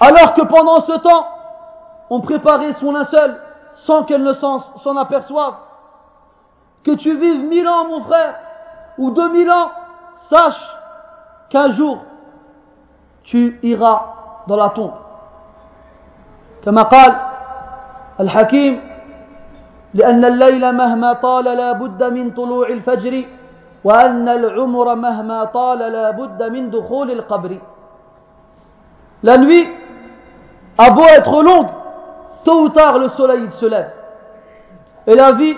alors 0.00 0.34
que 0.34 0.42
pendant 0.42 0.80
ce 0.80 0.94
temps, 0.98 1.26
on 2.10 2.20
préparait 2.20 2.72
son 2.74 2.90
linceul 2.90 3.36
sans 3.74 4.02
qu'elle 4.02 4.24
ne 4.24 4.32
s'en 4.32 4.96
aperçoive. 4.96 5.54
Que 6.82 6.90
tu 6.96 7.16
vives 7.16 7.44
mille 7.44 7.68
ans, 7.68 7.86
mon 7.86 8.02
frère, 8.02 8.34
ou 8.98 9.12
deux 9.12 9.30
mille 9.30 9.50
ans, 9.50 9.70
sache 10.28 10.60
qu'un 11.50 11.70
jour, 11.70 11.98
tu 13.22 13.60
iras 13.62 14.02
dans 14.48 14.56
la 14.56 14.70
tombe. 14.70 14.92
كما 16.64 16.82
قال 16.82 17.16
الحكيم 18.20 18.80
لأن 19.94 20.24
الليل 20.24 20.72
مهما 20.72 21.12
طال 21.12 21.44
لا 21.44 21.72
بد 21.72 22.02
من 22.02 22.30
طلوع 22.30 22.68
الفجر 22.68 23.24
وأن 23.87 24.29
العمر 24.29 24.95
مهما 24.95 25.43
طال 25.43 25.79
لا 25.79 26.11
بد 26.11 26.43
من 26.43 26.69
دخول 26.69 27.11
القبر 27.11 27.59
La 29.23 29.37
nuit 29.37 29.67
a 30.77 30.91
beau 30.91 31.05
être 31.05 31.41
longue, 31.41 31.69
tôt 32.45 32.61
ou 32.65 32.69
tard 32.69 32.99
le 32.99 33.07
soleil 33.09 33.49
se 33.49 33.65
lève. 33.65 33.91
Et 35.07 35.15
la 35.15 35.31
vie 35.31 35.55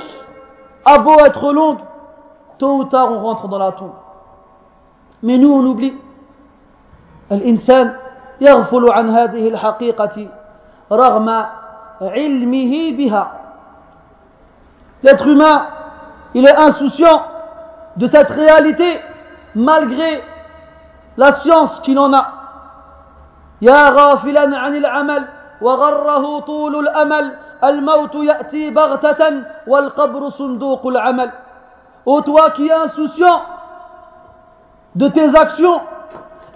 a 0.86 1.00
beau 1.00 1.20
être 1.26 1.52
longue, 1.52 1.80
tôt 2.58 2.78
ou 2.78 2.84
tard 2.86 3.12
on 3.12 3.20
rentre 3.20 3.48
dans 3.50 3.58
la 3.58 3.72
tombe. 3.74 3.98
Mais 5.24 5.38
nous 5.38 5.52
on 5.52 5.66
oublie. 5.66 5.96
الإنسان 7.32 7.96
يغفل 8.42 8.92
عن 8.92 9.10
هذه 9.10 9.48
الحقيقة 9.48 10.28
رغم 10.92 11.46
علمه 12.02 12.98
بها. 12.98 13.32
L'être 15.04 15.28
humain, 15.28 15.66
il 16.34 16.46
est 16.48 16.56
insouciant 16.56 17.29
de 17.99 18.07
cette 18.07 18.31
réalité 18.31 19.01
malgré 19.55 20.23
la 21.17 21.33
science 21.41 21.81
qu'il 21.81 21.99
en 21.99 22.13
a. 22.13 22.27
يا 23.63 23.89
غافلا 23.91 24.59
عن 24.59 24.77
العمل 24.77 25.25
وغره 25.61 26.41
طول 26.41 26.77
الامل 26.77 27.37
الموت 27.65 28.15
ياتي 28.15 28.71
بغته 28.71 29.43
والقبر 29.67 30.29
صندوق 30.29 30.87
العمل 30.87 31.31
ô 32.07 32.21
toi 32.21 32.51
qui 32.51 32.69
es 32.69 32.73
insouciant 32.73 33.41
de 34.95 35.09
tes 35.09 35.35
actions 35.35 35.81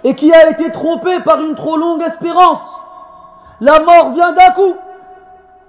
et 0.03 0.13
qui 0.15 0.31
a 0.31 0.49
été 0.49 0.71
trompé 0.71 1.19
par 1.21 1.39
une 1.39 1.55
trop 1.55 1.77
longue 1.77 2.03
espérance 2.03 2.61
la 3.61 3.79
mort 3.79 4.11
vient 4.11 4.33
d'un 4.33 4.51
coup 4.51 4.75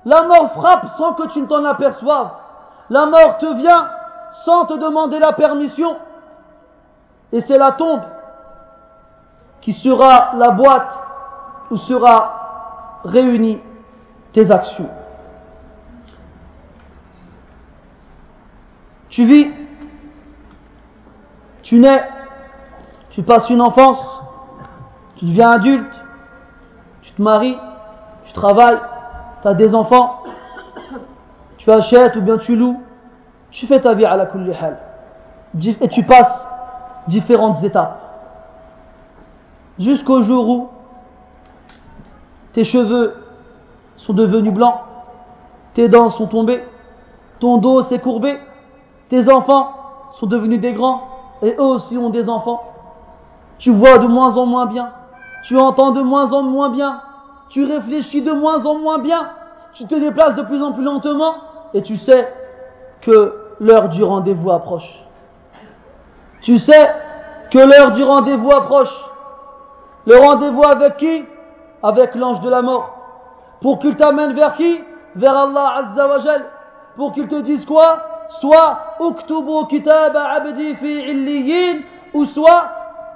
la 0.04 0.22
mort 0.22 0.52
frappe 0.52 0.86
sans 0.98 1.14
que 1.14 1.26
tu 1.28 1.40
ne 1.40 1.46
t'en 1.46 1.64
aperçoives 1.64 2.32
la 2.90 3.06
mort 3.06 3.38
te 3.38 3.46
vient 3.54 3.88
sans 4.43 4.65
te 4.65 4.73
demander 4.73 5.19
la 5.19 5.33
permission 5.33 5.97
et 7.31 7.41
c'est 7.41 7.57
la 7.57 7.71
tombe 7.71 8.01
qui 9.61 9.73
sera 9.73 10.33
la 10.35 10.51
boîte 10.51 10.99
où 11.71 11.77
sera 11.77 12.99
réunie 13.03 13.59
tes 14.33 14.51
actions. 14.51 14.89
Tu 19.09 19.25
vis, 19.25 19.51
tu 21.63 21.79
nais, 21.79 22.03
tu 23.11 23.23
passes 23.23 23.49
une 23.49 23.61
enfance, 23.61 24.23
tu 25.15 25.25
deviens 25.25 25.51
adulte, 25.51 26.03
tu 27.01 27.13
te 27.13 27.21
maries, 27.21 27.57
tu 28.25 28.33
travailles, 28.33 28.79
tu 29.41 29.47
as 29.47 29.53
des 29.53 29.73
enfants, 29.73 30.21
tu 31.57 31.71
achètes 31.71 32.15
ou 32.17 32.21
bien 32.21 32.37
tu 32.37 32.55
loues, 32.55 32.84
tu 33.55 33.67
fais 33.67 33.79
ta 33.79 33.93
vie 33.93 34.05
à 34.05 34.17
la 34.17 34.25
kulli 34.25 34.51
hal. 34.53 34.77
Et 35.81 35.87
tu 35.87 36.03
passes 36.03 36.47
différentes 37.07 37.63
étapes. 37.63 38.01
Jusqu'au 39.79 40.21
jour 40.21 40.49
où 40.49 40.69
tes 42.51 42.65
cheveux 42.65 43.15
sont 43.95 44.13
devenus 44.13 44.53
blancs, 44.53 44.75
tes 45.73 45.87
dents 45.87 46.09
sont 46.09 46.27
tombées, 46.27 46.63
ton 47.39 47.57
dos 47.57 47.81
s'est 47.83 47.99
courbé, 47.99 48.39
tes 49.07 49.31
enfants 49.31 49.71
sont 50.19 50.25
devenus 50.25 50.59
des 50.59 50.73
grands, 50.73 51.03
et 51.41 51.55
eux 51.55 51.61
aussi 51.61 51.97
ont 51.97 52.09
des 52.09 52.27
enfants. 52.27 52.61
Tu 53.57 53.71
vois 53.71 53.99
de 53.99 54.07
moins 54.07 54.35
en 54.35 54.45
moins 54.45 54.65
bien, 54.65 54.91
tu 55.43 55.57
entends 55.57 55.91
de 55.91 56.01
moins 56.01 56.33
en 56.33 56.43
moins 56.43 56.69
bien, 56.69 57.01
tu 57.49 57.63
réfléchis 57.63 58.21
de 58.21 58.33
moins 58.33 58.65
en 58.65 58.75
moins 58.75 58.99
bien, 58.99 59.29
tu 59.73 59.85
te 59.85 59.95
déplaces 59.95 60.35
de 60.35 60.41
plus 60.41 60.61
en 60.61 60.73
plus 60.73 60.83
lentement, 60.83 61.35
et 61.73 61.81
tu 61.81 61.95
sais 61.97 62.33
que 63.01 63.44
l'heure 63.59 63.89
du 63.89 64.03
rendez-vous 64.03 64.51
approche. 64.51 64.89
Tu 66.41 66.59
sais 66.59 66.91
que 67.51 67.57
l'heure 67.57 67.91
du 67.91 68.03
rendez-vous 68.03 68.51
approche. 68.51 68.93
Le 70.05 70.17
rendez-vous 70.17 70.63
avec 70.63 70.97
qui? 70.97 71.23
Avec 71.81 72.15
l'ange 72.15 72.41
de 72.41 72.49
la 72.49 72.61
mort. 72.61 72.91
Pour 73.61 73.79
qu'il 73.79 73.95
t'amène 73.95 74.33
vers 74.33 74.55
qui? 74.55 74.79
Vers 75.15 75.35
Allah 75.35 75.73
Azza 75.77 76.07
wa. 76.07 76.17
Pour 76.95 77.13
qu'il 77.13 77.27
te 77.27 77.41
dise 77.41 77.65
quoi? 77.65 77.99
Soit 78.41 78.97
uktubu 78.99 79.67
kitaba 79.67 80.29
abdi 80.31 80.75
fi 80.75 80.99
illiyin 80.99 81.81
ou 82.13 82.25
soit 82.25 82.65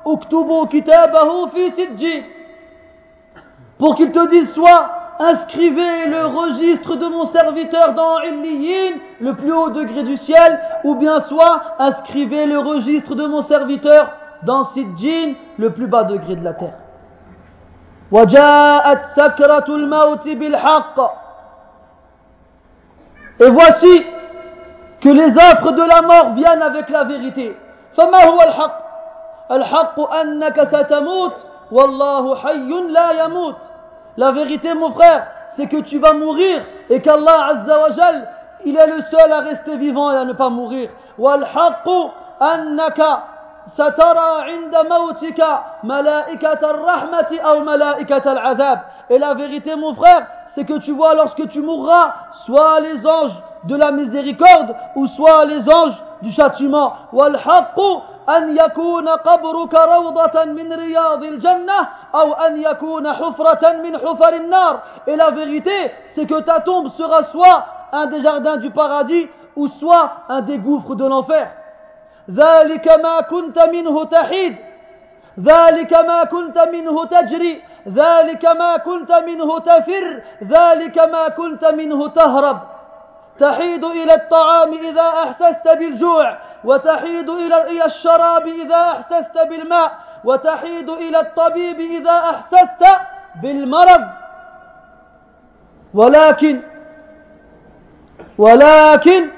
uktubu 0.05 0.67
kitabahu 0.67 1.49
fi 1.53 1.71
sijjin. 1.71 2.23
Pour 3.77 3.95
qu'il 3.95 4.11
te 4.11 4.27
dise 4.29 4.53
soit 4.53 4.98
inscrivez 5.18 6.06
le 6.06 6.26
registre 6.26 6.96
de 6.96 7.06
mon 7.06 7.26
serviteur 7.26 7.94
dans 7.94 8.20
Illiyin, 8.20 8.96
le 9.20 9.34
plus 9.34 9.52
haut 9.52 9.70
degré 9.70 10.02
du 10.02 10.16
ciel, 10.16 10.60
ou 10.84 10.96
bien 10.96 11.20
soit 11.20 11.62
inscrivez 11.78 12.46
le 12.46 12.58
registre 12.58 13.14
de 13.14 13.26
mon 13.26 13.42
serviteur 13.42 14.10
dans 14.42 14.64
Sijjin, 14.64 15.34
le 15.58 15.70
plus 15.70 15.86
bas 15.86 16.04
degré 16.04 16.36
de 16.36 16.44
la 16.44 16.54
terre. 16.54 16.78
وجاءت 18.12 19.04
سكرة 19.16 19.64
الموت 19.68 20.28
بالحق 20.28 20.98
Et 23.40 23.50
voici 23.50 24.06
que 25.00 25.08
les 25.08 25.36
affres 25.36 25.72
de 25.72 25.82
la 25.82 26.02
mort 26.02 26.34
viennent 26.34 26.62
avec 26.62 26.88
la 26.88 27.04
vérité. 27.04 27.56
فما 27.96 28.24
هو 28.24 28.42
الحق؟ 28.42 28.78
الحق 29.50 30.00
أنك 30.14 30.64
ستموت 30.64 31.34
والله 31.72 32.36
حي 32.36 32.70
لا 32.88 33.24
يموت. 33.24 33.56
La 34.16 34.32
vérité, 34.32 34.74
mon 34.74 34.90
frère, 34.90 35.26
c'est 35.56 35.66
que 35.66 35.78
tu 35.78 35.98
vas 35.98 36.12
mourir 36.12 36.62
et 36.90 37.00
qu'Allah 37.00 37.46
Azza 37.48 37.80
wa 37.80 37.90
Jal, 37.90 38.28
il 38.64 38.76
est 38.76 38.86
le 38.86 39.02
seul 39.02 39.32
à 39.32 39.40
rester 39.40 39.76
vivant 39.76 40.10
et 40.12 40.16
à 40.16 40.24
ne 40.24 40.32
pas 40.32 40.50
mourir. 40.50 40.90
والحق 41.18 41.88
أنك 42.42 43.18
سترى 43.66 44.30
عند 44.50 44.76
موتك 44.76 45.44
ملائكة 45.84 46.70
الرحمة 46.70 47.40
أو 47.44 47.60
ملائكة 47.60 48.32
العذاب 48.32 48.80
Et 49.10 49.18
la 49.18 49.34
vérité, 49.34 49.76
mon 49.76 49.92
frère, 49.94 50.26
c'est 50.54 50.64
que 50.64 50.78
tu 50.78 50.92
vois 50.92 51.14
lorsque 51.14 51.48
tu 51.50 51.60
mourras, 51.60 52.14
soit 52.46 52.80
les 52.80 53.06
anges 53.06 53.38
de 53.64 53.76
la 53.76 53.92
miséricorde 53.92 54.74
ou 54.96 55.06
soit 55.06 55.44
les 55.44 55.68
anges 55.68 56.02
du 56.22 56.30
châtiment. 56.30 56.94
والحق 57.12 57.78
أن 58.29 58.57
يكون 58.57 59.07
قبرك 59.07 59.73
روضة 59.75 60.43
من 60.43 60.73
رياض 60.73 61.23
الجنة 61.23 61.87
أو 62.15 62.33
أن 62.33 62.61
يكون 62.61 63.13
حفرة 63.13 63.73
من 63.83 63.97
حفر 63.97 64.33
النار. 64.33 64.79
Et 65.07 65.15
la 65.15 65.31
vérité, 65.31 65.91
c'est 66.15 66.25
que 66.25 66.39
ta 66.41 66.59
tombe 66.59 66.89
sera 66.89 67.23
soit 67.23 67.65
un 67.91 68.05
des 68.05 68.21
jardins 68.21 68.57
du 68.57 68.69
paradis 68.69 69.27
ou 69.55 69.67
soit 69.67 70.11
un 70.29 70.41
des 70.41 70.57
gouffres 70.57 70.95
de 70.95 71.05
l'enfer. 71.07 71.47
ذلك 72.29 72.87
ما 73.03 73.21
كنت 73.21 73.59
منه 73.59 74.03
تحيد. 74.03 74.55
ذلك 75.39 75.93
ما 75.93 76.23
كنت 76.23 76.57
منه 76.57 77.05
تجري. 77.05 77.63
ذلك 77.87 78.45
ما 78.45 78.77
كنت 78.77 79.11
منه 79.11 79.59
تفر. 79.59 80.21
ذلك 80.43 80.97
ما 80.97 81.29
كنت 81.29 81.65
منه 81.65 82.07
تهرب. 82.07 82.57
تحيد 83.39 83.83
إلى 83.83 84.13
الطعام 84.13 84.73
إذا 84.73 85.07
أحسست 85.23 85.67
بالجوع. 85.67 86.37
وتحيد 86.63 87.29
إلى 87.29 87.85
الشراب 87.85 88.47
إذا 88.47 88.81
أحسست 88.91 89.37
بالماء 89.37 89.91
وتحيد 90.23 90.89
إلى 90.89 91.19
الطبيب 91.19 91.79
إذا 91.79 92.19
أحسست 92.29 92.85
بالمرض. 93.41 94.01
ولكن 95.93 96.61
ولكن 98.37 99.29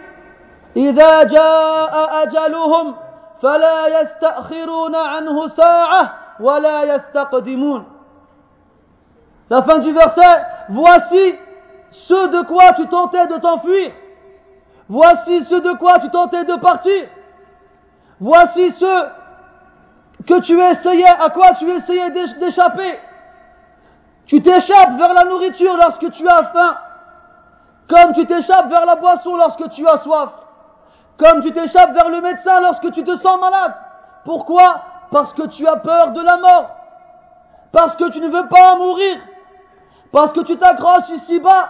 إذا 0.75 1.23
جاء 1.23 2.23
أجلهم 2.23 2.95
فلا 3.41 4.01
يستأخرون 4.01 4.95
عنه 4.95 5.47
ساعة 5.47 6.13
ولا 6.39 6.83
يستقدمون. 6.83 7.85
La 9.49 9.63
fin 9.63 9.79
du 9.79 9.91
verset, 9.91 10.45
voici 10.69 11.35
ce 11.91 12.27
de 12.27 12.41
quoi 12.43 12.71
tu 12.73 12.87
tentais 12.87 13.27
de 13.27 13.37
t'enfuir. 13.37 13.91
Voici 14.89 15.43
ce 15.45 15.55
de 15.55 15.73
quoi 15.77 15.99
tu 15.99 16.09
tentais 16.09 16.43
de 16.43 16.55
partir. 16.55 17.07
Voici 18.19 18.71
ce 18.71 19.07
que 20.27 20.39
tu 20.41 20.59
essayais, 20.59 21.07
à 21.07 21.29
quoi 21.29 21.53
tu 21.53 21.69
essayais 21.69 22.11
d'échapper. 22.11 22.99
Tu 24.25 24.41
t'échappes 24.41 24.97
vers 24.97 25.13
la 25.13 25.25
nourriture 25.25 25.75
lorsque 25.75 26.11
tu 26.11 26.27
as 26.27 26.43
faim, 26.45 26.77
comme 27.89 28.13
tu 28.13 28.25
t'échappes 28.25 28.69
vers 28.69 28.85
la 28.85 28.95
boisson 28.95 29.35
lorsque 29.35 29.69
tu 29.71 29.87
as 29.87 29.97
soif, 29.97 30.29
comme 31.17 31.41
tu 31.41 31.51
t'échappes 31.51 31.93
vers 31.93 32.09
le 32.09 32.21
médecin 32.21 32.61
lorsque 32.61 32.91
tu 32.91 33.03
te 33.03 33.15
sens 33.17 33.39
malade. 33.39 33.73
Pourquoi? 34.23 34.81
Parce 35.11 35.33
que 35.33 35.47
tu 35.47 35.67
as 35.67 35.77
peur 35.77 36.11
de 36.11 36.21
la 36.21 36.37
mort, 36.37 36.69
parce 37.71 37.95
que 37.95 38.09
tu 38.09 38.21
ne 38.21 38.27
veux 38.27 38.47
pas 38.47 38.75
mourir, 38.75 39.17
parce 40.11 40.31
que 40.31 40.41
tu 40.41 40.57
t'accroches 40.57 41.09
ici-bas 41.09 41.69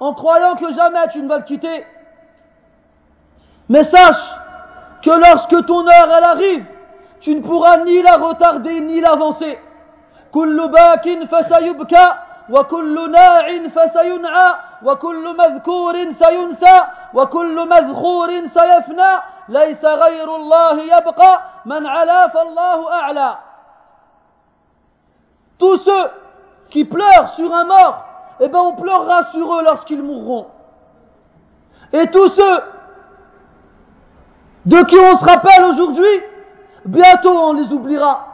en 0.00 0.14
croyant 0.14 0.54
que 0.54 0.72
jamais 0.72 1.08
tu 1.08 1.20
ne 1.20 1.28
vas 1.28 1.38
le 1.38 1.44
quitter. 1.44 1.84
Mais 3.69 3.83
sache 3.85 4.25
que 5.03 5.09
lorsque 5.09 5.65
ton 5.65 5.87
heure 5.87 6.11
elle 6.17 6.23
arrive, 6.23 6.65
tu 7.21 7.35
ne 7.35 7.41
pourras 7.41 7.77
ni 7.77 8.01
la 8.01 8.17
retarder 8.17 8.81
ni 8.81 9.01
l'avancer. 9.01 9.57
كل 10.33 10.67
باك 10.67 11.23
فسيبكى 11.31 12.13
وكل 12.49 13.11
ناع 13.11 13.67
فسينعى 13.67 14.55
وكل 14.83 15.37
مذكور 15.37 16.11
سينسى 16.11 16.81
وكل 17.13 17.69
مذخور 17.69 18.47
سيفنى 18.47 19.11
ليس 19.49 19.85
غير 19.85 20.35
الله 20.35 20.81
يبقى 20.97 21.41
من 21.65 21.87
علا 21.87 22.27
فالله 22.27 22.93
أعلى 22.93 23.37
Tous 25.59 25.77
ceux 25.77 26.09
qui 26.71 26.83
pleurent 26.83 27.33
sur 27.35 27.53
un 27.53 27.63
mort, 27.65 28.03
eh 28.39 28.47
bien 28.47 28.59
on 28.59 28.73
pleurera 28.73 29.31
sur 29.31 29.53
eux 29.55 29.63
lorsqu'ils 29.63 30.01
mourront. 30.01 30.47
Et 31.93 32.09
tous 32.09 32.29
ceux 32.29 32.63
de 34.68 34.84
qui 34.84 34.98
on 34.98 35.16
se 35.16 35.24
rappelle 35.24 35.64
aujourd'hui, 35.64 36.22
bientôt 36.84 37.32
on 37.32 37.54
les 37.54 37.72
oubliera. 37.72 38.26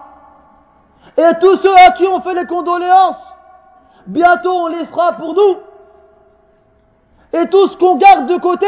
Et 1.17 1.31
tous 1.41 1.59
ceux 1.59 1.75
à 1.77 1.93
qui 1.93 2.09
on 2.09 2.21
fait 2.23 2.35
les 2.35 2.47
condoléances, 2.47 3.23
bientôt 4.09 4.51
on 4.51 4.67
les 4.67 4.85
fera 4.87 5.13
pour 5.13 5.33
nous. 5.33 5.59
Et 7.35 7.49
tout 7.49 7.69
ce 7.69 7.77
qu'on 7.77 7.99
garde 7.99 8.27
de 8.27 8.37
côté, 8.39 8.67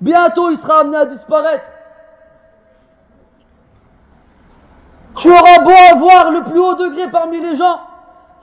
bientôt 0.00 0.48
il 0.50 0.58
sera 0.58 0.82
amené 0.82 0.96
à 0.96 1.06
disparaître. 1.06 1.64
Tu 5.16 5.28
auras 5.28 5.58
beau 5.58 5.74
avoir 5.90 6.30
le 6.30 6.44
plus 6.44 6.60
haut 6.60 6.74
degré 6.74 7.10
parmi 7.10 7.40
les 7.40 7.56
gens, 7.56 7.80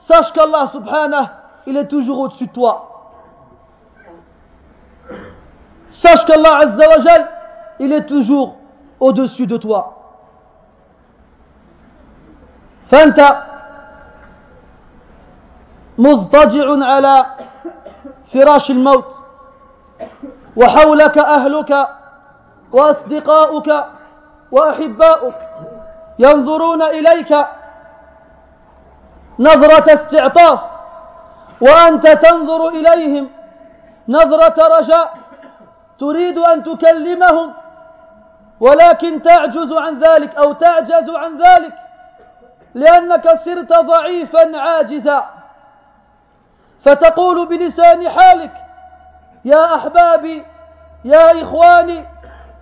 sache 0.00 0.30
qu'Allah 0.34 0.66
subhanahu, 0.66 1.26
il 1.66 1.78
est 1.78 1.88
toujours 1.88 2.18
au-dessus 2.18 2.46
de 2.46 2.52
toi. 2.52 2.88
Sache 5.88 6.26
qu'Allah 6.26 6.56
azza 6.58 6.88
wa 6.90 7.41
il 7.82 7.92
est 7.92 8.06
toujours 8.06 8.56
au-dessus 9.00 9.46
de 9.46 9.56
toi. 9.56 9.98
فأنت 12.90 13.20
مضطجع 15.98 16.66
على 16.92 17.26
فراش 18.32 18.70
الموت 18.70 19.10
وحولك 20.56 21.18
أهلك 21.18 21.88
وأصدقاؤك 22.72 23.84
وأحباؤك 24.52 25.34
ينظرون 26.18 26.82
إليك 26.82 27.32
نظرة 29.38 29.86
استعطاف 29.94 30.60
وأنت 31.60 32.06
تنظر 32.08 32.68
إليهم 32.68 33.28
نظرة 34.08 34.56
رجاء 34.78 35.14
تريد 35.98 36.38
أن 36.38 36.62
تكلمهم 36.62 37.52
ولكن 38.62 39.22
تعجز 39.22 39.72
عن 39.72 39.98
ذلك 39.98 40.34
أو 40.34 40.52
تعجز 40.52 41.10
عن 41.10 41.42
ذلك 41.42 41.74
لأنك 42.74 43.28
صرت 43.44 43.72
ضعيفا 43.72 44.58
عاجزا. 44.58 45.24
فتقول 46.84 47.46
بلسان 47.46 48.10
حالك 48.10 48.52
يا 49.44 49.74
أحبابي 49.74 50.44
يا 51.04 51.42
إخواني 51.42 52.06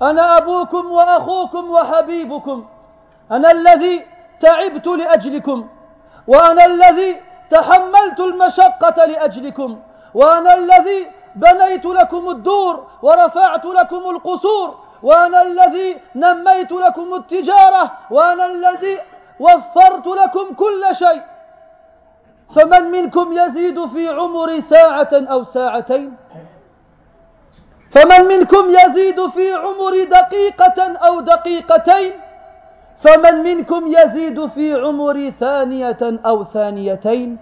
أنا 0.02 0.38
أبوكم 0.38 0.90
وأخوكم 0.92 1.70
وحبيبكم. 1.70 2.66
أنا 3.30 3.50
الذي 3.50 4.06
تعبت 4.40 4.86
لأجلكم 4.86 5.68
وأنا 6.26 6.64
الذي 6.64 7.20
تحملت 7.50 8.20
المشقة 8.20 9.04
لأجلكم 9.04 9.78
وأنا 10.14 10.54
الذي 10.54 11.10
بنيت 11.34 11.86
لكم 11.86 12.28
الدور 12.28 12.86
ورفعت 13.02 13.64
لكم 13.64 14.10
القصور. 14.10 14.89
وأنا 15.02 15.42
الذي 15.42 15.96
نميت 16.14 16.72
لكم 16.72 17.14
التجارة 17.14 17.92
وأنا 18.10 18.46
الذي 18.46 18.98
وفرت 19.40 20.06
لكم 20.06 20.54
كل 20.54 20.82
شيء. 20.92 21.22
فمن 22.54 22.82
منكم 22.90 23.32
يزيد 23.32 23.86
في 23.86 24.08
عمري 24.08 24.60
ساعة 24.60 25.08
أو 25.12 25.42
ساعتين؟ 25.42 26.16
فمن 27.90 28.24
منكم 28.28 28.64
يزيد 28.70 29.26
في 29.26 29.52
عمري 29.52 30.04
دقيقة 30.04 30.96
أو 30.96 31.20
دقيقتين؟ 31.20 32.12
فمن 33.04 33.34
منكم 33.42 33.86
يزيد 33.86 34.46
في 34.46 34.74
عمري 34.74 35.30
ثانية 35.30 35.98
أو 36.26 36.44
ثانيتين؟ 36.44 37.38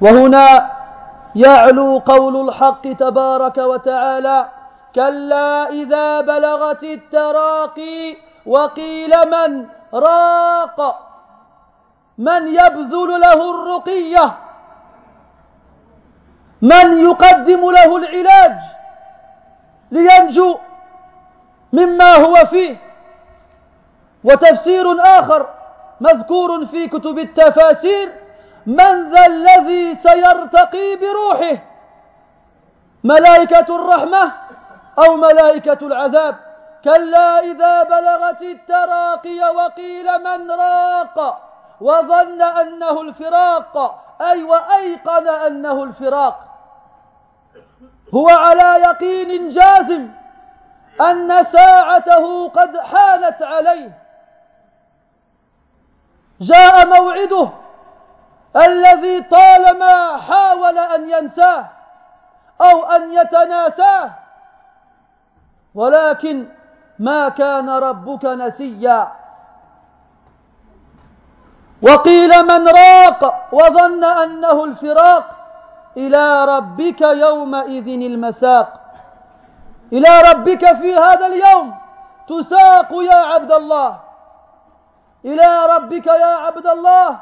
وهنا 0.00 0.70
يعلو 1.34 1.98
قول 1.98 2.48
الحق 2.48 2.92
تبارك 2.92 3.58
وتعالى 3.58 4.48
كلا 4.94 5.68
إذا 5.68 6.20
بلغت 6.20 6.82
التراقي 6.82 8.16
وقيل 8.46 9.10
من 9.30 9.66
راق 9.94 10.98
من 12.18 12.46
يبذل 12.46 13.20
له 13.20 13.50
الرقية 13.50 14.34
من 16.62 17.00
يقدم 17.10 17.70
له 17.70 17.96
العلاج 17.96 18.56
لينجو 19.90 20.58
مما 21.72 22.14
هو 22.14 22.34
فيه. 22.34 22.76
وتفسير 24.24 25.00
آخر 25.00 25.48
مذكور 26.00 26.66
في 26.66 26.88
كتب 26.88 27.18
التفاسير 27.18 28.12
من 28.66 29.10
ذا 29.12 29.26
الذي 29.26 29.94
سيرتقي 29.94 30.96
بروحه؟ 30.96 31.62
ملائكة 33.04 33.76
الرحمة 33.76 34.32
أو 35.02 35.16
ملائكة 35.16 35.86
العذاب 35.86 36.36
كلا 36.84 37.38
إذا 37.38 37.82
بلغت 37.82 38.42
التراقي 38.42 39.40
وقيل 39.54 40.18
من 40.18 40.50
راق 40.50 41.48
وظن 41.80 42.42
أنه 42.42 43.00
الفراق 43.00 44.02
أي 44.20 44.42
وأيقن 44.42 45.28
أنه 45.28 45.82
الفراق. 45.82 46.48
هو 48.14 48.28
على 48.28 48.82
يقين 48.82 49.48
جازم 49.48 50.08
أن 51.00 51.44
ساعته 51.44 52.48
قد 52.48 52.78
حانت 52.78 53.42
عليه. 53.42 53.92
جاء 56.40 56.86
موعده 56.86 57.48
الذي 58.56 59.22
طالما 59.22 60.16
حاول 60.16 60.78
أن 60.78 61.10
ينساه 61.10 61.66
أو 62.60 62.84
أن 62.84 63.12
يتناساه. 63.12 64.21
ولكن 65.74 66.46
ما 66.98 67.28
كان 67.28 67.70
ربك 67.70 68.24
نسيا. 68.24 69.12
وقيل 71.82 72.42
من 72.42 72.68
راق 72.68 73.48
وظن 73.52 74.04
أنه 74.04 74.64
الفراق 74.64 75.24
إلى 75.96 76.44
ربك 76.44 77.00
يومئذ 77.00 77.88
المساق. 77.88 78.68
إلى 79.92 80.12
ربك 80.30 80.76
في 80.76 80.96
هذا 80.96 81.26
اليوم 81.26 81.74
تساق 82.28 82.90
يا 82.92 83.20
عبد 83.34 83.52
الله. 83.52 83.98
إلى 85.24 85.66
ربك 85.66 86.06
يا 86.06 86.34
عبد 86.46 86.66
الله 86.66 87.18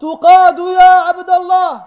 تقاد 0.00 0.58
يا 0.58 0.92
عبد 1.08 1.30
الله. 1.30 1.82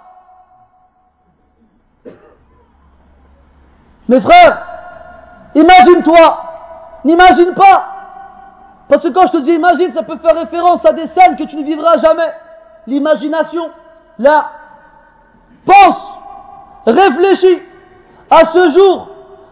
Mes 4.09 4.19
frères, 4.19 4.70
imagine-toi, 5.55 6.43
n'imagine 7.03 7.53
pas, 7.53 7.85
parce 8.89 9.03
que 9.03 9.09
quand 9.09 9.27
je 9.27 9.31
te 9.33 9.37
dis 9.37 9.53
imagine, 9.53 9.91
ça 9.91 10.03
peut 10.03 10.17
faire 10.17 10.35
référence 10.35 10.85
à 10.85 10.91
des 10.91 11.07
scènes 11.07 11.35
que 11.37 11.43
tu 11.43 11.55
ne 11.55 11.63
vivras 11.63 11.97
jamais. 11.97 12.33
L'imagination, 12.87 13.69
là, 14.19 14.49
pense, 15.65 16.13
réfléchis 16.85 17.61
à 18.29 18.47
ce 18.47 18.69
jour 18.71 19.07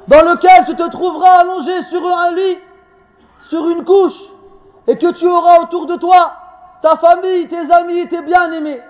dans 0.07 0.23
lequel 0.23 0.65
tu 0.65 0.75
te 0.75 0.89
trouveras 0.89 1.41
allongé 1.41 1.83
sur 1.83 2.05
un 2.05 2.31
lit, 2.31 2.57
sur 3.49 3.69
une 3.69 3.85
couche, 3.85 4.19
et 4.87 4.97
que 4.97 5.11
tu 5.11 5.27
auras 5.27 5.59
autour 5.59 5.85
de 5.85 5.95
toi 5.97 6.33
ta 6.81 6.95
famille, 6.97 7.47
tes 7.47 7.71
amis, 7.71 8.07
tes 8.07 8.21
bien-aimés, 8.21 8.81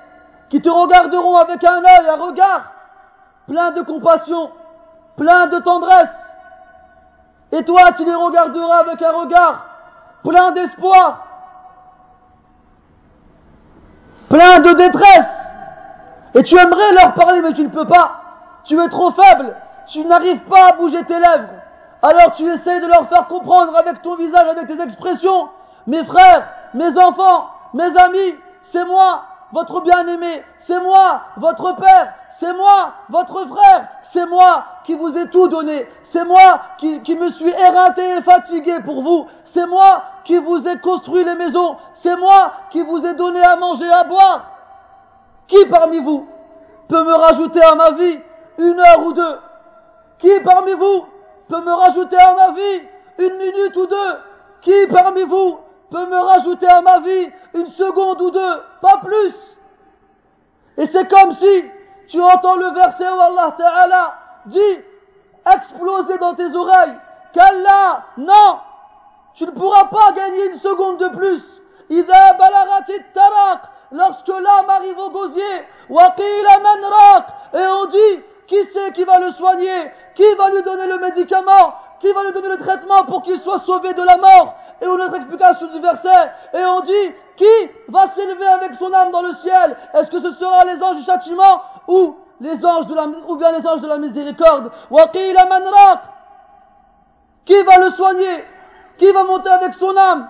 qui 0.49 0.61
te 0.61 0.69
regarderont 0.69 1.35
avec 1.37 1.63
un 1.63 1.77
œil, 1.77 2.07
un 2.07 2.23
regard 2.23 2.61
plein 3.47 3.71
de 3.71 3.81
compassion, 3.81 4.51
plein 5.17 5.47
de 5.47 5.59
tendresse. 5.59 6.28
Et 7.51 7.63
toi, 7.63 7.91
tu 7.97 8.05
les 8.05 8.15
regarderas 8.15 8.79
avec 8.79 9.01
un 9.01 9.11
regard 9.11 9.65
plein 10.23 10.51
d'espoir, 10.51 11.25
plein 14.29 14.59
de 14.59 14.73
détresse. 14.73 15.35
Et 16.35 16.43
tu 16.43 16.55
aimerais 16.55 16.91
leur 16.93 17.13
parler, 17.13 17.41
mais 17.41 17.53
tu 17.53 17.63
ne 17.63 17.69
peux 17.69 17.87
pas. 17.87 18.21
Tu 18.65 18.79
es 18.79 18.89
trop 18.89 19.11
faible. 19.11 19.55
Tu 19.87 20.05
n'arrives 20.05 20.41
pas 20.41 20.69
à 20.69 20.71
bouger 20.73 21.03
tes 21.05 21.17
lèvres. 21.17 21.49
Alors 22.01 22.35
tu 22.35 22.47
essaies 22.47 22.79
de 22.79 22.87
leur 22.87 23.09
faire 23.09 23.27
comprendre 23.27 23.75
avec 23.75 24.01
ton 24.01 24.15
visage, 24.15 24.47
avec 24.47 24.67
tes 24.67 24.81
expressions, 24.81 25.49
mes 25.85 26.05
frères, 26.05 26.47
mes 26.73 26.97
enfants, 26.97 27.49
mes 27.73 27.97
amis, 27.97 28.35
c'est 28.71 28.85
moi, 28.85 29.23
votre 29.51 29.81
bien-aimé, 29.81 30.43
c'est 30.59 30.79
moi, 30.79 31.21
votre 31.37 31.75
père, 31.75 32.13
c'est 32.39 32.53
moi, 32.53 32.93
votre 33.09 33.45
frère, 33.47 33.89
c'est 34.13 34.25
moi 34.25 34.63
qui 34.85 34.95
vous 34.95 35.17
ai 35.17 35.29
tout 35.29 35.49
donné, 35.49 35.87
c'est 36.03 36.23
moi 36.23 36.61
qui, 36.77 37.01
qui, 37.01 37.15
me 37.15 37.29
suis 37.31 37.49
éreinté 37.49 38.01
et 38.01 38.21
fatigué 38.21 38.79
pour 38.85 39.03
vous, 39.03 39.27
c'est 39.53 39.67
moi 39.67 40.03
qui 40.23 40.37
vous 40.37 40.65
ai 40.65 40.79
construit 40.79 41.25
les 41.25 41.35
maisons, 41.35 41.75
c'est 41.95 42.15
moi 42.15 42.53
qui 42.69 42.81
vous 42.81 43.05
ai 43.05 43.13
donné 43.15 43.41
à 43.41 43.57
manger, 43.57 43.89
à 43.89 44.05
boire. 44.05 44.51
Qui 45.47 45.65
parmi 45.65 45.99
vous 45.99 46.27
peut 46.87 47.03
me 47.03 47.13
rajouter 47.13 47.61
à 47.61 47.75
ma 47.75 47.91
vie 47.91 48.19
une 48.57 48.79
heure 48.79 49.05
ou 49.05 49.11
deux? 49.11 49.39
Qui 50.19 50.39
parmi 50.39 50.73
vous 50.73 51.05
peut 51.49 51.61
me 51.61 51.73
rajouter 51.73 52.17
à 52.17 52.33
ma 52.35 52.51
vie 52.51 52.81
une 53.17 53.35
minute 53.35 53.75
ou 53.75 53.85
deux? 53.85 54.17
Qui 54.61 54.87
parmi 54.87 55.23
vous 55.23 55.57
peut 55.91 56.05
me 56.05 56.17
rajouter 56.17 56.67
à 56.67 56.81
ma 56.81 56.99
vie 56.99 57.29
une 57.53 57.67
seconde 57.67 58.21
ou 58.21 58.31
deux? 58.31 58.61
Pas 58.81 59.01
plus. 59.03 59.33
Et 60.77 60.85
c'est 60.85 61.09
comme 61.09 61.33
si 61.33 61.63
tu 62.09 62.21
entends 62.21 62.55
le 62.55 62.71
verset 62.71 63.09
où 63.09 63.19
Allah 63.19 63.55
Ta'ala 63.57 64.13
dit 64.45 64.77
exploser 65.45 66.17
dans 66.17 66.35
tes 66.35 66.55
oreilles. 66.55 66.95
qu'Allah, 67.33 68.03
non 68.17 68.59
tu 69.35 69.45
ne 69.45 69.51
pourras 69.51 69.85
pas 69.85 70.11
gagner 70.11 70.51
une 70.51 70.57
seconde 70.59 70.97
de 70.97 71.07
plus. 71.09 71.41
Lorsque 73.91 74.27
l'âme 74.27 74.69
arrive 74.69 74.99
au 74.99 75.09
gosier, 75.11 75.65
et 77.53 77.67
on 77.67 77.85
dit, 77.85 78.23
qui 78.47 78.67
c'est 78.73 78.91
qui 78.93 79.03
va 79.05 79.19
le 79.19 79.31
soigner? 79.31 79.91
Qui 80.15 80.35
va 80.35 80.49
lui 80.49 80.61
donner 80.63 80.87
le 80.87 80.97
médicament? 80.99 81.73
Qui 82.01 82.11
va 82.11 82.23
lui 82.23 82.33
donner 82.33 82.49
le 82.49 82.57
traitement 82.57 83.05
pour 83.05 83.21
qu'il 83.23 83.39
soit 83.39 83.59
sauvé 83.59 83.93
de 83.93 84.03
la 84.03 84.17
mort? 84.17 84.55
Et 84.81 84.85
une 84.85 85.01
autre 85.01 85.15
explication 85.15 85.67
du 85.67 85.79
verset, 85.79 86.31
et 86.53 86.65
on 86.65 86.81
dit, 86.81 87.13
qui 87.37 87.69
va 87.87 88.09
s'élever 88.09 88.47
avec 88.47 88.73
son 88.75 88.91
âme 88.93 89.11
dans 89.11 89.21
le 89.21 89.35
ciel? 89.35 89.77
Est-ce 89.93 90.11
que 90.11 90.21
ce 90.21 90.33
sera 90.33 90.65
les 90.65 90.83
anges 90.83 90.97
du 90.97 91.03
châtiment? 91.03 91.61
Ou 91.89 92.15
les 92.39 92.65
anges 92.65 92.87
de 92.87 92.95
la, 92.95 93.07
ou 93.27 93.35
bien 93.35 93.51
les 93.51 93.67
anges 93.67 93.81
de 93.81 93.87
la 93.87 93.97
miséricorde. 93.97 94.71
Qui 97.45 97.63
va 97.63 97.77
le 97.79 97.89
soigner? 97.91 98.45
Qui 98.97 99.11
va 99.11 99.23
monter 99.23 99.49
avec 99.49 99.73
son 99.73 99.97
âme? 99.97 100.29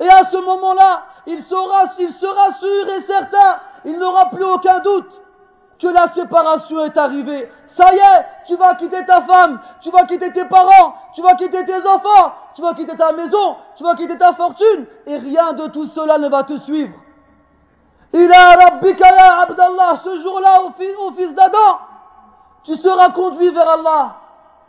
Et 0.00 0.08
à 0.08 0.24
ce 0.30 0.36
moment-là, 0.38 1.02
il 1.26 1.42
sera, 1.42 1.84
il 1.98 2.12
sera 2.14 2.52
sûr 2.54 2.88
et 2.88 3.02
certain, 3.02 3.60
il 3.84 3.98
n'aura 3.98 4.30
plus 4.30 4.44
aucun 4.44 4.80
doute 4.80 5.20
que 5.78 5.88
la 5.88 6.08
séparation 6.14 6.84
est 6.84 6.96
arrivée. 6.96 7.50
Ça 7.66 7.92
y 7.92 7.98
est, 7.98 8.26
tu 8.46 8.56
vas 8.56 8.74
quitter 8.76 9.04
ta 9.04 9.22
femme, 9.22 9.60
tu 9.80 9.90
vas 9.90 10.04
quitter 10.06 10.32
tes 10.32 10.44
parents, 10.46 10.94
tu 11.14 11.22
vas 11.22 11.34
quitter 11.34 11.64
tes 11.64 11.86
enfants, 11.86 12.32
tu 12.54 12.62
vas 12.62 12.74
quitter 12.74 12.96
ta 12.96 13.12
maison, 13.12 13.56
tu 13.76 13.82
vas 13.82 13.94
quitter 13.94 14.16
ta 14.16 14.32
fortune, 14.32 14.86
et 15.06 15.18
rien 15.18 15.52
de 15.52 15.66
tout 15.68 15.86
cela 15.86 16.18
ne 16.18 16.28
va 16.28 16.44
te 16.44 16.56
suivre. 16.58 16.94
Il 18.12 18.30
a 18.32 18.54
Rabbika 18.54 19.08
ya 19.08 19.40
Abdallah, 19.42 20.00
ce 20.04 20.16
jour-là 20.20 20.62
au 20.62 21.12
fils, 21.12 21.34
d'Adam, 21.34 21.78
tu 22.64 22.76
seras 22.76 23.10
conduit 23.10 23.50
vers 23.50 23.70
Allah. 23.70 24.16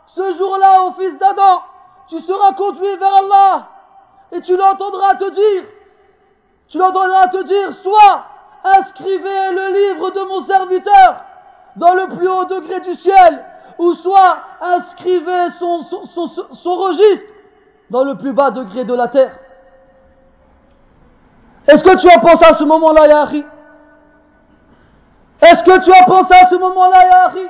Ce 0.06 0.32
jour-là 0.36 0.84
au 0.84 0.92
fils 0.92 1.18
d'Adam, 1.18 1.62
tu 2.08 2.18
seras 2.20 2.52
conduit 2.54 2.96
vers 2.96 3.14
Allah 3.14 3.68
et 4.32 4.40
tu 4.40 4.56
l'entendras 4.56 5.16
te 5.16 5.30
dire, 5.30 5.64
tu 6.68 6.78
l'entendras 6.78 7.28
te 7.28 7.42
dire, 7.44 7.72
soit 7.82 8.24
inscrivez 8.64 9.52
le 9.52 9.92
livre 9.92 10.10
de 10.10 10.20
mon 10.22 10.40
serviteur 10.44 11.20
dans 11.76 11.94
le 11.94 12.16
plus 12.16 12.28
haut 12.28 12.44
degré 12.46 12.80
du 12.80 12.94
ciel, 12.94 13.44
ou 13.78 13.92
soit 13.94 14.38
inscrivez 14.60 15.50
son, 15.58 15.82
son, 15.82 16.26
son, 16.26 16.74
registre 16.76 17.32
dans 17.90 18.04
le 18.04 18.16
plus 18.16 18.32
bas 18.32 18.50
degré 18.50 18.84
de 18.84 18.94
la 18.94 19.08
terre. 19.08 19.36
Est-ce 21.67 21.83
que 21.83 21.97
tu 22.01 22.07
as 22.09 22.19
pensé 22.19 22.45
à 22.45 22.55
ce 22.55 22.63
moment-là, 22.63 23.07
Yahri 23.07 23.45
Est-ce 25.41 25.63
que 25.63 25.83
tu 25.83 25.91
as 25.91 26.05
pensé 26.05 26.33
à 26.33 26.49
ce 26.49 26.55
moment-là, 26.55 27.05
Yahri 27.07 27.47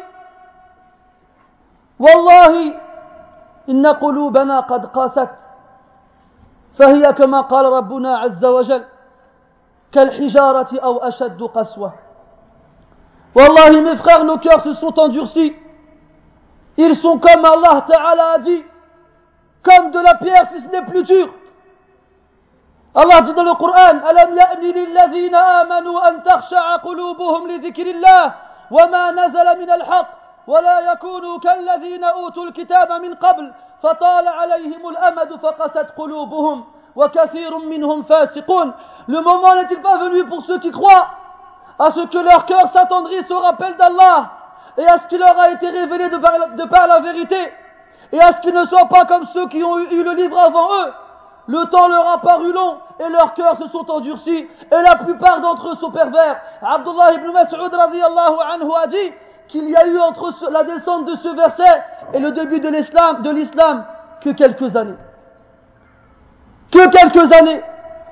Wallahi, 2.00 2.74
إن 3.70 3.86
قلوبنا 3.88 4.60
قد 4.60 4.86
قاست 4.86 5.30
فهي 6.80 7.14
كما 7.14 7.42
قال 7.42 7.66
ربنا 7.66 8.18
عز 8.18 8.46
وجل 8.46 8.84
كالحجارة 9.92 10.80
أو 10.84 10.98
أشد 10.98 11.44
قسوة 11.44 11.94
Wallahi 13.36 13.82
mes 13.82 13.96
frères, 13.98 14.24
nos 14.26 14.40
cœurs 14.40 14.64
se 14.64 14.74
sont 14.74 14.98
endurcis. 15.00 15.54
Ils 16.78 16.96
sont 16.96 17.20
comme 17.20 17.46
Allah 17.46 17.86
Ta'ala 17.88 18.32
a 18.34 18.40
dit, 18.40 18.64
comme 19.62 19.92
de 19.92 20.00
la 20.00 20.16
pierre 20.16 20.50
si 20.52 20.62
ce 20.62 20.68
n'est 20.70 20.86
plus 20.86 21.04
dur. 21.04 21.30
Dit 22.95 23.35
dans 23.35 23.43
le 23.43 23.55
Coran, 23.55 24.03
ألم 24.11 24.39
يأن 24.39 24.61
للذين 24.61 25.35
آمنوا 25.35 26.09
أن 26.09 26.23
تخشع 26.23 26.77
قلوبهم 26.77 27.49
لذكر 27.49 27.87
الله 27.87 28.35
وما 28.71 29.11
نزل 29.11 29.61
من 29.61 29.71
الحق 29.71 30.07
ولا 30.47 30.93
يكونوا 30.93 31.39
كالذين 31.39 32.05
أوتوا 32.05 32.45
الكتاب 32.45 32.93
من 32.93 33.15
قبل 33.15 33.53
فطال 33.83 34.29
عليهم 34.29 34.89
الأمد 34.89 35.37
فقست 35.43 35.87
قلوبهم 35.99 36.65
وكثير 36.97 37.59
منهم 37.59 38.03
فاسقون 38.03 38.73
Le 39.09 39.21
moment 39.21 39.55
n'est-il 39.57 39.81
pas 39.83 39.97
venu 39.99 40.25
pour 40.27 40.43
ceux 40.43 40.59
qui 40.61 40.71
croient 40.71 41.09
à 41.79 41.91
ce 41.91 42.01
que 42.01 42.19
leur 42.19 42.47
cœur 42.47 42.73
s'attendrisse 42.73 43.31
au 43.31 43.41
rappel 43.41 43.77
d'Allah 43.77 44.31
et 44.79 44.87
à 44.87 44.99
ce 44.99 45.09
qui 45.09 45.19
leur 45.19 45.37
a 45.39 45.51
été 45.51 45.69
révélé 45.69 46.11
de 46.11 46.19
par, 46.19 46.33
de 46.49 46.65
par 46.67 46.87
la 46.87 47.01
vérité 47.01 47.53
et 48.13 48.21
à 48.21 48.35
ce 48.35 48.41
qu'ils 48.41 48.55
ne 48.55 48.65
soient 48.67 48.89
pas 48.89 49.05
comme 49.07 49.25
ceux 49.35 49.49
qui 49.49 49.65
ont 49.65 49.79
eu, 49.81 49.87
eu 49.91 50.05
le 50.05 50.13
livre 50.13 50.39
avant 50.39 50.69
eux. 50.81 50.93
Le 51.47 51.65
temps 51.67 51.89
leur 51.89 52.09
a 52.09 52.19
paru 52.19 52.53
long 52.53 52.79
et 52.99 53.09
leurs 53.11 53.35
cœurs 53.35 53.59
se 53.59 53.69
sont 53.69 53.91
endurcis 53.91 54.47
et 54.71 54.83
la 54.83 54.97
plupart 54.97 55.41
d'entre 55.41 55.71
eux 55.71 55.75
sont 55.75 55.91
pervers. 55.91 56.41
Abdullah 56.63 57.15
ibn 57.15 57.33
Mas'ud 57.33 57.61
anhu 57.61 58.71
a 58.83 58.87
dit 58.87 59.13
qu'il 59.49 59.69
y 59.69 59.77
a 59.77 59.87
eu 59.87 59.99
entre 59.99 60.33
la 60.51 60.65
descente 60.65 61.05
de 61.05 61.15
ce 61.17 61.29
verset 61.29 61.83
et 62.15 62.19
le 62.19 62.33
début 62.33 62.61
de 62.61 62.69
l'islam, 62.69 63.23
de 63.23 63.31
l'islam, 63.31 63.85
que 64.23 64.31
quelques 64.31 64.75
années. 64.75 64.97
Que 66.73 66.89
quelques 66.89 67.33
années. 67.35 67.63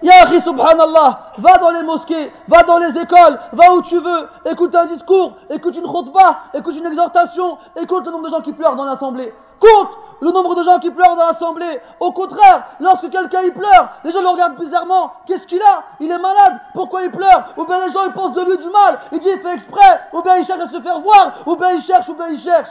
Ya 0.03 0.27
subhanallah, 0.41 1.33
va 1.39 1.59
dans 1.59 1.71
les 1.71 1.85
mosquées, 1.85 2.33
va 2.49 2.65
dans 2.65 2.79
les 2.79 2.99
écoles, 2.99 3.39
va 3.53 3.73
où 3.73 3.83
tu 3.83 3.99
veux, 3.99 4.29
écoute 4.47 4.75
un 4.75 4.87
discours, 4.87 5.37
écoute 5.49 5.77
une 5.77 5.87
khutbah, 5.87 6.39
écoute 6.55 6.75
une 6.77 6.87
exhortation, 6.87 7.57
écoute 7.77 8.05
le 8.07 8.11
nombre 8.11 8.25
de 8.25 8.31
gens 8.31 8.41
qui 8.41 8.53
pleurent 8.53 8.75
dans 8.75 8.85
l'assemblée. 8.85 9.33
Compte 9.61 9.91
le 10.23 10.31
nombre 10.31 10.55
de 10.55 10.63
gens 10.63 10.79
qui 10.79 10.91
pleurent 10.91 11.17
dans 11.17 11.27
l'assemblée. 11.27 11.81
Au 11.99 12.13
contraire, 12.13 12.63
lorsque 12.79 13.11
quelqu'un 13.11 13.43
y 13.43 13.51
pleure, 13.51 13.89
les 14.05 14.13
gens 14.13 14.21
le 14.21 14.29
regardent 14.29 14.57
bizarrement. 14.57 15.13
Qu'est-ce 15.27 15.49
qu'il 15.49 15.61
a? 15.61 15.83
Il 15.99 16.13
est 16.13 16.19
malade. 16.19 16.61
Pourquoi 16.75 17.03
il 17.03 17.11
pleure? 17.11 17.53
Ou 17.57 17.65
bien 17.65 17.85
les 17.85 17.93
gens 17.93 18.05
ils 18.07 18.13
pensent 18.13 18.35
de 18.35 18.45
lui 18.45 18.57
du 18.57 18.71
mal. 18.71 19.01
Il 19.11 19.19
dit 19.19 19.29
il 19.29 19.41
fait 19.41 19.55
exprès. 19.55 20.01
Ou 20.13 20.23
bien 20.23 20.37
il 20.37 20.47
cherche 20.47 20.61
à 20.61 20.67
se 20.67 20.81
faire 20.81 21.01
voir. 21.01 21.43
Ou 21.45 21.57
bien 21.57 21.71
il 21.73 21.83
cherche, 21.83 22.09
ou 22.09 22.15
bien 22.15 22.29
il 22.29 22.39
cherche. 22.39 22.71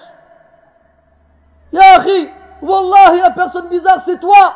Ya 1.74 1.82
akhi, 1.98 2.30
Wallah, 2.62 3.16
la 3.16 3.32
personne 3.32 3.68
bizarre, 3.68 4.00
c'est 4.06 4.20
toi. 4.22 4.54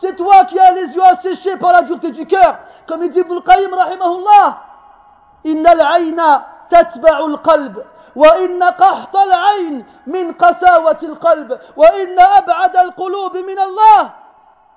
C'est 0.00 0.16
toi 0.16 0.46
qui 0.46 0.58
as 0.58 0.72
les 0.72 0.86
yeux 0.86 1.04
asséchés 1.04 1.56
par 1.58 1.72
la 1.72 1.82
dureté 1.82 2.12
du 2.12 2.26
cœur. 2.26 2.60
Comme 2.86 3.04
il 3.04 3.10
dit 3.10 3.20
Ibn 3.20 3.40
rahimahullah. 3.44 4.58
Inna 5.44 6.46
al-qalb. 6.70 7.84
وإن 8.17 8.63
قحط 8.63 9.15
العين 9.15 9.85
من 10.07 10.33
قساوة 10.33 10.97
القلب 11.03 11.59
وإن 11.77 12.19
أبعد 12.19 12.75
القلوب 12.77 13.37
من 13.37 13.59
الله 13.59 14.11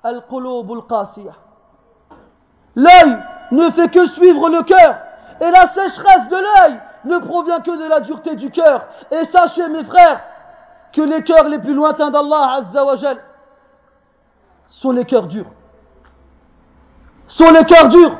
القلوب 0.05 0.73
القاسية 0.73 1.31
L'œil 2.75 3.17
ne 3.51 3.71
fait 3.71 3.89
que 3.89 4.05
suivre 4.07 4.49
le 4.49 4.61
cœur 4.61 4.97
et 5.41 5.49
la 5.49 5.73
sécheresse 5.73 6.27
de 6.29 6.35
l'œil 6.35 6.79
ne 7.05 7.17
provient 7.17 7.59
que 7.61 7.71
de 7.71 7.89
la 7.89 8.01
dureté 8.01 8.35
du 8.35 8.51
cœur. 8.51 8.85
Et 9.09 9.25
sachez 9.25 9.67
mes 9.67 9.83
frères 9.83 10.21
que 10.93 11.01
les 11.01 11.23
cœurs 11.23 11.47
les 11.47 11.57
plus 11.57 11.73
lointains 11.73 12.11
d'Allah 12.11 12.53
Azza 12.57 12.85
wa 12.85 12.95
Jal 12.95 13.17
sont 14.69 14.91
les 14.91 15.05
cœurs 15.05 15.27
durs. 15.27 15.49
Sont 17.27 17.51
les 17.51 17.65
cœurs 17.65 17.89
durs. 17.89 18.17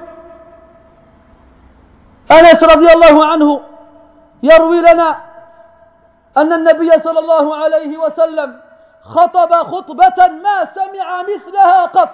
Anas 2.30 2.60
radiallahu 2.60 3.22
anhu 3.32 3.60
يروي 4.43 4.81
لنا 4.81 5.19
أن 6.37 6.53
النبي 6.53 6.99
صلى 6.99 7.19
الله 7.19 7.57
عليه 7.57 7.99
وسلم 7.99 8.61
خطب 9.03 9.53
خطبة 9.53 10.27
ما 10.27 10.69
سمع 10.75 11.23
مثلها 11.23 11.87
قط. 11.87 12.09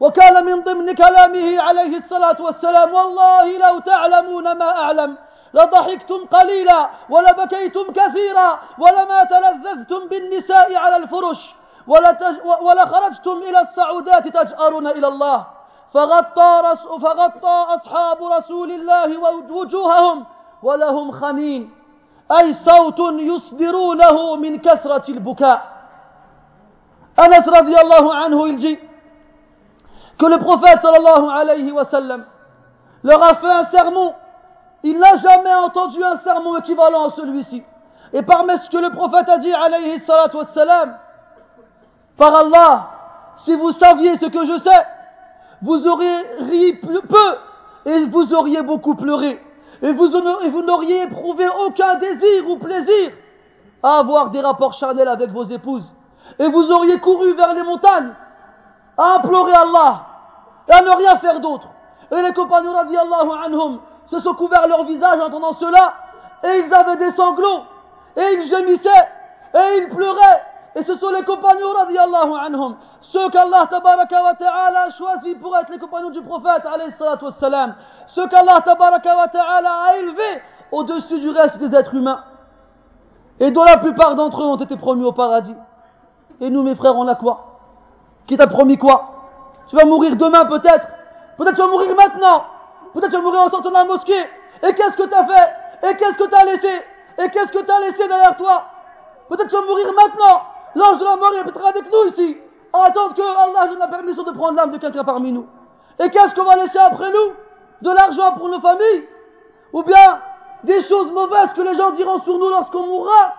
وكان 0.00 0.44
من 0.44 0.62
ضمن 0.62 0.94
كلامه 0.94 1.62
عليه 1.62 1.96
الصلاة 1.96 2.36
والسلام 2.40 2.94
والله 2.94 3.58
لو 3.58 3.78
تعلمون 3.78 4.52
ما 4.52 4.78
أعلم 4.78 5.16
لضحكتم 5.54 6.26
قليلا 6.26 6.88
ولبكيتم 7.10 7.92
كثيرا 7.92 8.58
ولما 8.78 9.24
تلذذتم 9.24 10.08
بالنساء 10.08 10.76
على 10.76 10.96
الفرش 10.96 11.54
ولخرجتم 12.60 13.32
إلى 13.32 13.60
الصعودات 13.60 14.28
تجأرون 14.28 14.86
إلى 14.86 15.06
الله. 15.08 15.46
فغطى, 15.94 16.76
فغطى 17.02 17.66
أصحاب 17.74 18.24
رسول 18.24 18.70
الله 18.70 19.18
وجوههم 19.50 20.26
ولهم 20.63 21.11
خمين 21.11 21.69
أي 22.31 22.53
صوت 22.53 22.99
يصدرونه 23.19 24.35
من 24.35 24.59
كثرة 24.59 25.03
البكاء 25.09 25.79
أنس 27.19 27.47
رضي 27.47 27.75
الله 27.81 28.15
عنه 28.15 28.47
il 28.47 28.57
dit 28.57 28.79
que 30.17 30.25
le 30.25 30.37
prophète 30.37 30.79
sallallahu 30.81 31.29
alayhi 31.29 31.71
wa 31.71 31.85
sallam 31.85 32.25
leur 33.03 33.23
a 33.23 33.35
fait 33.35 33.51
un 33.51 33.65
sermon 33.65 34.13
il 34.83 34.97
n'a 34.99 35.15
jamais 35.17 35.53
entendu 35.53 36.03
un 36.03 36.17
sermon 36.17 36.57
équivalent 36.57 37.07
à 37.07 37.09
celui-ci 37.11 37.63
et 38.13 38.21
parmi 38.21 38.57
ce 38.57 38.69
que 38.69 38.77
le 38.77 38.91
prophète 38.91 39.29
a 39.29 39.37
dit 39.37 39.53
alayhi 39.53 39.99
salatu 39.99 40.37
wassalam 40.37 40.97
par 42.17 42.35
Allah 42.35 42.89
si 43.37 43.55
vous 43.55 43.71
saviez 43.71 44.17
ce 44.17 44.25
que 44.25 44.45
je 44.45 44.57
sais 44.59 44.85
vous 45.61 45.87
auriez 45.87 46.21
ri 46.49 46.73
peu 46.73 47.37
et 47.85 48.05
vous 48.05 48.33
auriez 48.33 48.61
beaucoup 48.61 48.95
pleuré 48.95 49.41
et 49.84 49.92
vous 49.92 50.62
n'auriez 50.62 51.02
éprouvé 51.02 51.46
aucun 51.66 51.96
désir 51.96 52.48
ou 52.48 52.56
plaisir 52.56 53.12
à 53.82 53.98
avoir 53.98 54.30
des 54.30 54.40
rapports 54.40 54.72
charnels 54.72 55.08
avec 55.08 55.30
vos 55.30 55.44
épouses. 55.44 55.94
Et 56.38 56.48
vous 56.48 56.70
auriez 56.72 56.98
couru 57.00 57.34
vers 57.34 57.52
les 57.52 57.62
montagnes 57.62 58.14
à 58.96 59.16
implorer 59.16 59.52
Allah 59.52 60.06
et 60.68 60.72
à 60.72 60.80
ne 60.80 60.88
rien 60.88 61.18
faire 61.18 61.38
d'autre. 61.38 61.68
Et 62.10 62.22
les 62.22 62.32
compagnons 62.32 62.72
radiallahu 62.72 63.28
anhum 63.44 63.80
se 64.06 64.20
sont 64.20 64.32
couverts 64.32 64.66
leur 64.68 64.84
visage 64.84 65.20
en 65.20 65.26
entendant 65.26 65.52
cela 65.52 65.92
et 66.44 66.60
ils 66.60 66.72
avaient 66.72 66.96
des 66.96 67.10
sanglots 67.10 67.64
et 68.16 68.22
ils 68.22 68.48
gémissaient 68.48 69.08
et 69.54 69.82
ils 69.82 69.88
pleuraient 69.90 70.42
et 70.76 70.82
ce 70.82 70.94
sont 70.96 71.10
les 71.10 71.24
compagnons 71.24 71.72
radiallahu 71.72 72.32
anhum, 72.40 72.76
ceux 73.00 73.28
qu'Allah 73.30 73.68
tabaraka 73.70 74.22
wa 74.22 74.34
ta'ala 74.34 74.82
a 74.82 74.90
choisis 74.90 75.38
pour 75.38 75.56
être 75.56 75.70
les 75.70 75.78
compagnons 75.78 76.10
du 76.10 76.20
prophète 76.22 76.66
alayhi 76.66 76.92
ceux 78.06 78.26
qu'Allah 78.28 78.62
a 78.64 79.96
élevés 79.96 80.42
au-dessus 80.72 81.20
du 81.20 81.30
reste 81.30 81.58
des 81.58 81.74
êtres 81.74 81.94
humains, 81.94 82.24
et 83.38 83.50
dont 83.50 83.64
la 83.64 83.76
plupart 83.76 84.16
d'entre 84.16 84.42
eux 84.42 84.46
ont 84.46 84.56
été 84.56 84.76
promis 84.76 85.04
au 85.04 85.12
paradis. 85.12 85.54
Et 86.40 86.50
nous 86.50 86.62
mes 86.62 86.74
frères 86.74 86.96
on 86.96 87.06
a 87.06 87.14
quoi? 87.14 87.60
Qui 88.26 88.36
t'a 88.36 88.48
promis 88.48 88.76
quoi? 88.76 89.10
Tu 89.68 89.76
vas 89.76 89.84
mourir 89.84 90.16
demain 90.16 90.44
peut-être, 90.46 90.88
peut-être 91.38 91.54
tu 91.54 91.60
vas 91.60 91.68
mourir 91.68 91.94
maintenant, 91.94 92.44
peut-être 92.92 93.10
tu 93.10 93.16
vas 93.16 93.22
mourir 93.22 93.42
en 93.42 93.50
sortant 93.50 93.68
de 93.68 93.74
la 93.74 93.84
mosquée, 93.84 94.26
et 94.62 94.74
qu'est-ce 94.74 94.96
que 94.96 95.04
tu 95.04 95.14
as 95.14 95.24
fait? 95.24 95.88
Et 95.88 95.96
qu'est-ce 95.96 96.16
que 96.18 96.28
tu 96.28 96.34
as 96.34 96.44
laissé? 96.44 96.82
Et 97.18 97.30
qu'est-ce 97.30 97.52
que 97.52 97.64
tu 97.64 97.70
as 97.70 97.80
laissé 97.80 98.08
derrière 98.08 98.36
toi? 98.36 98.64
Peut-être 99.28 99.48
tu 99.48 99.54
vas 99.54 99.62
mourir 99.62 99.86
maintenant, 99.94 100.42
L'ange 100.75 100.99
de 100.99 101.05
la 101.05 101.15
mort, 101.15 101.31
il 101.33 101.47
être 101.47 101.65
avec 101.65 101.85
nous 101.91 102.09
ici, 102.11 102.37
à 102.73 102.85
attendre 102.85 103.15
que 103.15 103.21
Allah 103.21 103.67
donne 103.67 103.79
la 103.79 103.87
permission 103.87 104.23
de 104.23 104.31
prendre 104.31 104.55
l'âme 104.55 104.71
de 104.71 104.77
quelqu'un 104.77 105.03
parmi 105.03 105.31
nous. 105.31 105.47
Et 105.99 106.09
qu'est-ce 106.09 106.35
qu'on 106.35 106.43
va 106.43 106.55
laisser 106.55 106.77
après 106.77 107.11
nous 107.11 107.33
De 107.81 107.91
l'argent 107.93 108.33
pour 108.33 108.49
nos 108.49 108.59
familles 108.59 109.07
Ou 109.73 109.83
bien 109.83 110.21
des 110.63 110.81
choses 110.83 111.11
mauvaises 111.11 111.53
que 111.53 111.61
les 111.61 111.75
gens 111.75 111.91
diront 111.91 112.19
sur 112.19 112.37
nous 112.37 112.49
lorsqu'on 112.49 112.85
mourra 112.85 113.33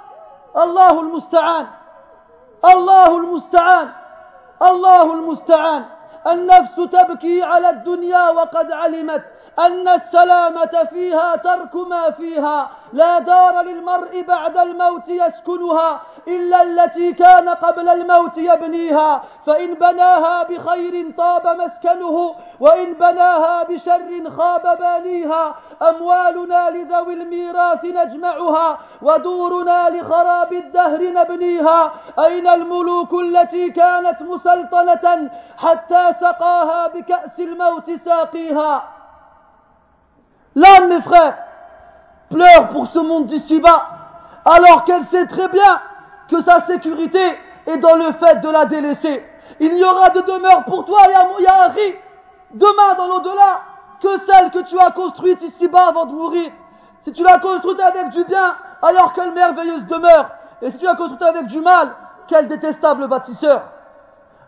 Allahul 0.55 1.13
Musta'an. 1.13 1.67
Allahul 2.63 3.27
Musta'an. 3.27 3.89
Allahul 4.61 5.23
Musta'an. 5.23 5.85
النفس 6.27 6.77
تبكي 6.77 7.43
على 7.43 7.71
الدنيا 7.71 8.31
وقد 8.31 8.73
علمت 8.73 9.23
أن 9.60 9.88
السلامة 9.88 10.84
فيها 10.90 11.36
ترك 11.36 11.76
ما 11.76 12.12
فيها 12.12 12.70
لا 12.94 13.20
دار 13.20 13.62
للمرء 13.62 14.22
بعد 14.22 14.58
الموت 14.58 15.08
يسكنها 15.08 16.02
إلا 16.28 16.62
التي 16.62 17.14
كان 17.14 17.50
قبل 17.50 17.90
الموت 17.90 18.38
يبنيها. 18.38 19.24
فإن 19.46 19.74
بناها 19.74 20.44
بخير 20.44 21.12
طاب 21.18 21.48
مسكنه 21.48 22.36
وإن 22.60 22.94
بناها 22.94 23.64
بشر 23.64 24.30
خاب 24.38 24.78
بانيها. 24.80 25.56
أموالنا 25.82 26.70
لذوي 26.70 27.14
الميراث 27.14 27.86
نجمعها 27.86 28.78
ودورنا 29.02 29.90
لخراب 29.90 30.54
الدهر 30.54 31.02
نبنيها. 31.02 31.92
أين 32.20 32.48
الملوك 32.48 33.14
التي 33.14 33.72
كانت 33.72 34.22
مسلطنة 34.22 35.30
حتى 35.58 36.14
سقاها 36.22 36.88
بكأس 36.88 37.40
الموت 37.40 37.92
ساقيها؟ 37.92 38.84
L'âme, 40.56 40.90
mes 40.90 41.02
frères, 41.02 41.38
pleure 42.30 42.70
pour 42.70 42.88
ce 42.88 43.00
monde 43.00 43.28
d'ici-bas, 43.28 43.90
alors 44.46 44.86
qu'elle 44.86 45.06
sait 45.06 45.28
très 45.28 45.50
bien 45.50 45.82
que 46.30 46.42
sa 46.42 46.62
sécurité 46.62 47.38
est 47.68 47.78
dans 47.78 47.96
le 47.96 48.12
fait 48.14 48.42
de 48.42 48.50
la 48.50 48.66
délaisser. 48.66 49.24
Il 49.60 49.78
y 49.78 49.84
aura 49.84 50.10
de 50.12 50.22
demeure 50.22 50.64
pour 50.66 50.86
toi, 50.86 51.02
Yahri, 51.40 51.96
demain 52.54 52.96
dans 52.98 53.08
l'au-delà, 53.08 53.62
que 54.02 54.18
celle 54.26 54.52
que 54.52 54.64
tu 54.64 54.80
as 54.80 54.92
construite 54.92 55.42
ici-bas 55.42 55.88
avant 55.88 56.06
de 56.06 56.14
mourir. 56.14 56.52
Si 57.02 57.12
tu 57.12 57.24
l'as 57.24 57.40
construite 57.40 57.80
avec 57.80 58.10
du 58.10 58.24
bien, 58.24 58.56
alors 58.82 59.14
quelle 59.14 59.34
merveilleuse 59.34 59.86
demeure. 59.88 60.30
Et 60.62 60.72
si 60.72 60.78
tu 60.78 60.86
l'as 60.86 60.96
construite 60.96 61.22
avec 61.22 61.48
du 61.48 61.60
mal, 61.60 61.92
quel 62.28 62.48
détestable 62.48 63.08
bâtisseur. 63.08 63.64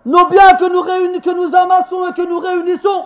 Nos 0.06 0.26
biens 0.28 0.56
que 0.56 0.70
nous, 0.70 0.84
que 1.22 1.30
nous 1.32 1.56
amassons 1.56 2.08
et 2.08 2.14
que 2.14 2.22
nous 2.22 2.40
réunissons, 2.40 3.06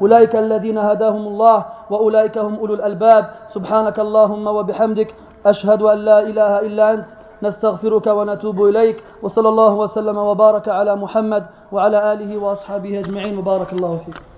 أولئك 0.00 0.36
الذين 0.36 0.78
هداهم 0.78 1.26
الله 1.26 1.64
وأولئك 1.90 2.38
هم 2.38 2.54
أولو 2.54 2.74
الألباب. 2.74 3.24
سبحانك 3.54 3.98
اللهم 4.00 4.46
وبحمدك 4.46 5.14
أشهد 5.46 5.82
أن 5.82 5.98
لا 5.98 6.18
إله 6.20 6.60
إلا 6.60 6.84
أنت 6.94 7.08
نستغفرك 7.42 8.06
ونتوب 8.06 8.58
إليك 8.64 9.04
وصلى 9.22 9.48
الله 9.48 9.72
وسلم 9.74 10.16
وبارك 10.16 10.68
على 10.68 10.96
محمد 10.96 11.44
وعلى 11.72 12.12
آله 12.12 12.30
وأصحابه 12.38 12.98
أجمعين. 12.98 13.38
وبارك 13.38 13.72
الله 13.72 13.96
فيك. 14.06 14.33